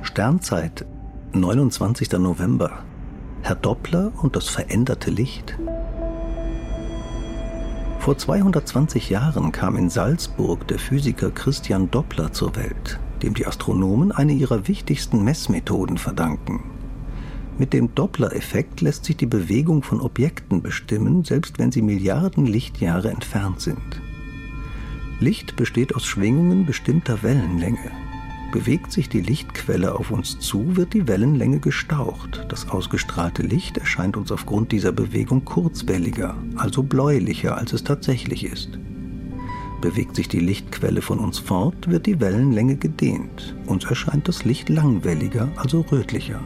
Sternzeit, 0.02 0.86
29. 1.32 2.12
November. 2.12 2.82
Herr 3.42 3.54
Doppler 3.54 4.12
und 4.22 4.34
das 4.34 4.48
veränderte 4.48 5.10
Licht. 5.10 5.56
Vor 8.06 8.16
220 8.16 9.10
Jahren 9.10 9.50
kam 9.50 9.76
in 9.76 9.90
Salzburg 9.90 10.68
der 10.68 10.78
Physiker 10.78 11.32
Christian 11.32 11.90
Doppler 11.90 12.30
zur 12.30 12.54
Welt, 12.54 13.00
dem 13.20 13.34
die 13.34 13.48
Astronomen 13.48 14.12
eine 14.12 14.32
ihrer 14.32 14.68
wichtigsten 14.68 15.24
Messmethoden 15.24 15.98
verdanken. 15.98 16.62
Mit 17.58 17.72
dem 17.72 17.96
Doppler-Effekt 17.96 18.80
lässt 18.80 19.06
sich 19.06 19.16
die 19.16 19.26
Bewegung 19.26 19.82
von 19.82 20.00
Objekten 20.00 20.62
bestimmen, 20.62 21.24
selbst 21.24 21.58
wenn 21.58 21.72
sie 21.72 21.82
Milliarden 21.82 22.46
Lichtjahre 22.46 23.10
entfernt 23.10 23.60
sind. 23.60 24.00
Licht 25.18 25.56
besteht 25.56 25.96
aus 25.96 26.06
Schwingungen 26.06 26.64
bestimmter 26.64 27.24
Wellenlänge. 27.24 27.90
Bewegt 28.52 28.92
sich 28.92 29.08
die 29.08 29.20
Lichtquelle 29.20 29.94
auf 29.94 30.10
uns 30.10 30.38
zu, 30.38 30.76
wird 30.76 30.94
die 30.94 31.08
Wellenlänge 31.08 31.58
gestaucht. 31.58 32.46
Das 32.48 32.68
ausgestrahlte 32.68 33.42
Licht 33.42 33.76
erscheint 33.76 34.16
uns 34.16 34.30
aufgrund 34.32 34.72
dieser 34.72 34.92
Bewegung 34.92 35.44
kurzwelliger, 35.44 36.36
also 36.56 36.82
bläulicher, 36.82 37.56
als 37.56 37.72
es 37.72 37.84
tatsächlich 37.84 38.44
ist. 38.44 38.78
Bewegt 39.80 40.16
sich 40.16 40.28
die 40.28 40.40
Lichtquelle 40.40 41.02
von 41.02 41.18
uns 41.18 41.38
fort, 41.38 41.90
wird 41.90 42.06
die 42.06 42.20
Wellenlänge 42.20 42.76
gedehnt. 42.76 43.54
Uns 43.66 43.84
erscheint 43.84 44.26
das 44.26 44.44
Licht 44.44 44.68
langwelliger, 44.68 45.48
also 45.56 45.82
rötlicher. 45.92 46.40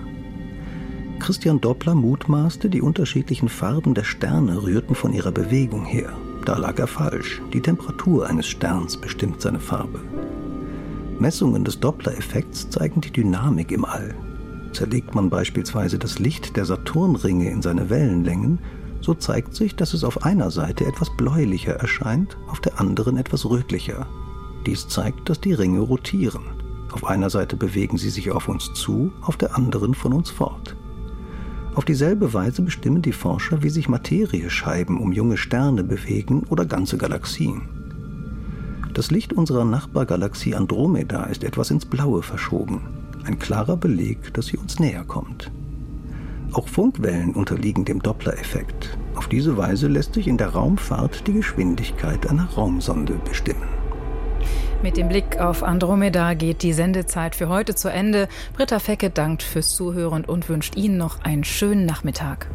Christian 1.20 1.60
Doppler 1.60 1.94
mutmaßte, 1.94 2.70
die 2.70 2.80
unterschiedlichen 2.80 3.48
Farben 3.48 3.94
der 3.94 4.04
Sterne 4.04 4.62
rührten 4.62 4.94
von 4.94 5.12
ihrer 5.12 5.30
Bewegung 5.30 5.84
her. 5.84 6.12
Da 6.44 6.56
lag 6.56 6.78
er 6.78 6.86
falsch. 6.86 7.40
Die 7.52 7.60
Temperatur 7.60 8.26
eines 8.26 8.46
Sterns 8.46 8.96
bestimmt 8.96 9.42
seine 9.42 9.60
Farbe. 9.60 10.00
Messungen 11.20 11.64
des 11.64 11.78
Doppler-Effekts 11.80 12.70
zeigen 12.70 13.00
die 13.00 13.12
Dynamik 13.12 13.72
im 13.72 13.84
All. 13.84 14.14
Zerlegt 14.72 15.14
man 15.14 15.28
beispielsweise 15.28 15.98
das 15.98 16.18
Licht 16.18 16.56
der 16.56 16.64
Saturnringe 16.64 17.50
in 17.50 17.60
seine 17.60 17.90
Wellenlängen, 17.90 18.58
so 19.02 19.14
zeigt 19.14 19.54
sich, 19.54 19.76
dass 19.76 19.94
es 19.94 20.04
auf 20.04 20.24
einer 20.24 20.50
Seite 20.50 20.86
etwas 20.86 21.14
bläulicher 21.16 21.74
erscheint, 21.74 22.38
auf 22.48 22.60
der 22.60 22.80
anderen 22.80 23.16
etwas 23.16 23.44
rötlicher. 23.44 24.06
Dies 24.66 24.88
zeigt, 24.88 25.28
dass 25.28 25.40
die 25.40 25.52
Ringe 25.52 25.80
rotieren. 25.80 26.42
Auf 26.92 27.04
einer 27.04 27.30
Seite 27.30 27.56
bewegen 27.56 27.98
sie 27.98 28.10
sich 28.10 28.30
auf 28.30 28.48
uns 28.48 28.72
zu, 28.74 29.12
auf 29.22 29.36
der 29.36 29.56
anderen 29.56 29.94
von 29.94 30.12
uns 30.12 30.30
fort. 30.30 30.76
Auf 31.74 31.84
dieselbe 31.84 32.32
Weise 32.34 32.62
bestimmen 32.62 33.00
die 33.02 33.12
Forscher, 33.12 33.62
wie 33.62 33.70
sich 33.70 33.88
Materiescheiben 33.88 34.98
um 34.98 35.12
junge 35.12 35.36
Sterne 35.36 35.84
bewegen 35.84 36.44
oder 36.48 36.64
ganze 36.64 36.98
Galaxien. 36.98 37.79
Das 38.94 39.12
Licht 39.12 39.32
unserer 39.32 39.64
Nachbargalaxie 39.64 40.54
Andromeda 40.54 41.24
ist 41.24 41.44
etwas 41.44 41.70
ins 41.70 41.86
Blaue 41.86 42.22
verschoben. 42.22 42.82
Ein 43.24 43.38
klarer 43.38 43.76
Beleg, 43.76 44.34
dass 44.34 44.46
sie 44.46 44.56
uns 44.56 44.80
näher 44.80 45.04
kommt. 45.04 45.50
Auch 46.52 46.66
Funkwellen 46.66 47.34
unterliegen 47.34 47.84
dem 47.84 48.02
Doppler-Effekt. 48.02 48.98
Auf 49.14 49.28
diese 49.28 49.56
Weise 49.56 49.86
lässt 49.86 50.14
sich 50.14 50.26
in 50.26 50.36
der 50.36 50.48
Raumfahrt 50.48 51.26
die 51.28 51.34
Geschwindigkeit 51.34 52.28
einer 52.28 52.48
Raumsonde 52.50 53.14
bestimmen. 53.24 53.68
Mit 54.82 54.96
dem 54.96 55.08
Blick 55.08 55.38
auf 55.38 55.62
Andromeda 55.62 56.34
geht 56.34 56.62
die 56.62 56.72
Sendezeit 56.72 57.36
für 57.36 57.48
heute 57.48 57.76
zu 57.76 57.88
Ende. 57.88 58.28
Britta 58.54 58.80
Fecke 58.80 59.10
dankt 59.10 59.42
fürs 59.44 59.76
Zuhören 59.76 60.24
und 60.24 60.48
wünscht 60.48 60.76
Ihnen 60.76 60.96
noch 60.96 61.22
einen 61.22 61.44
schönen 61.44 61.86
Nachmittag. 61.86 62.48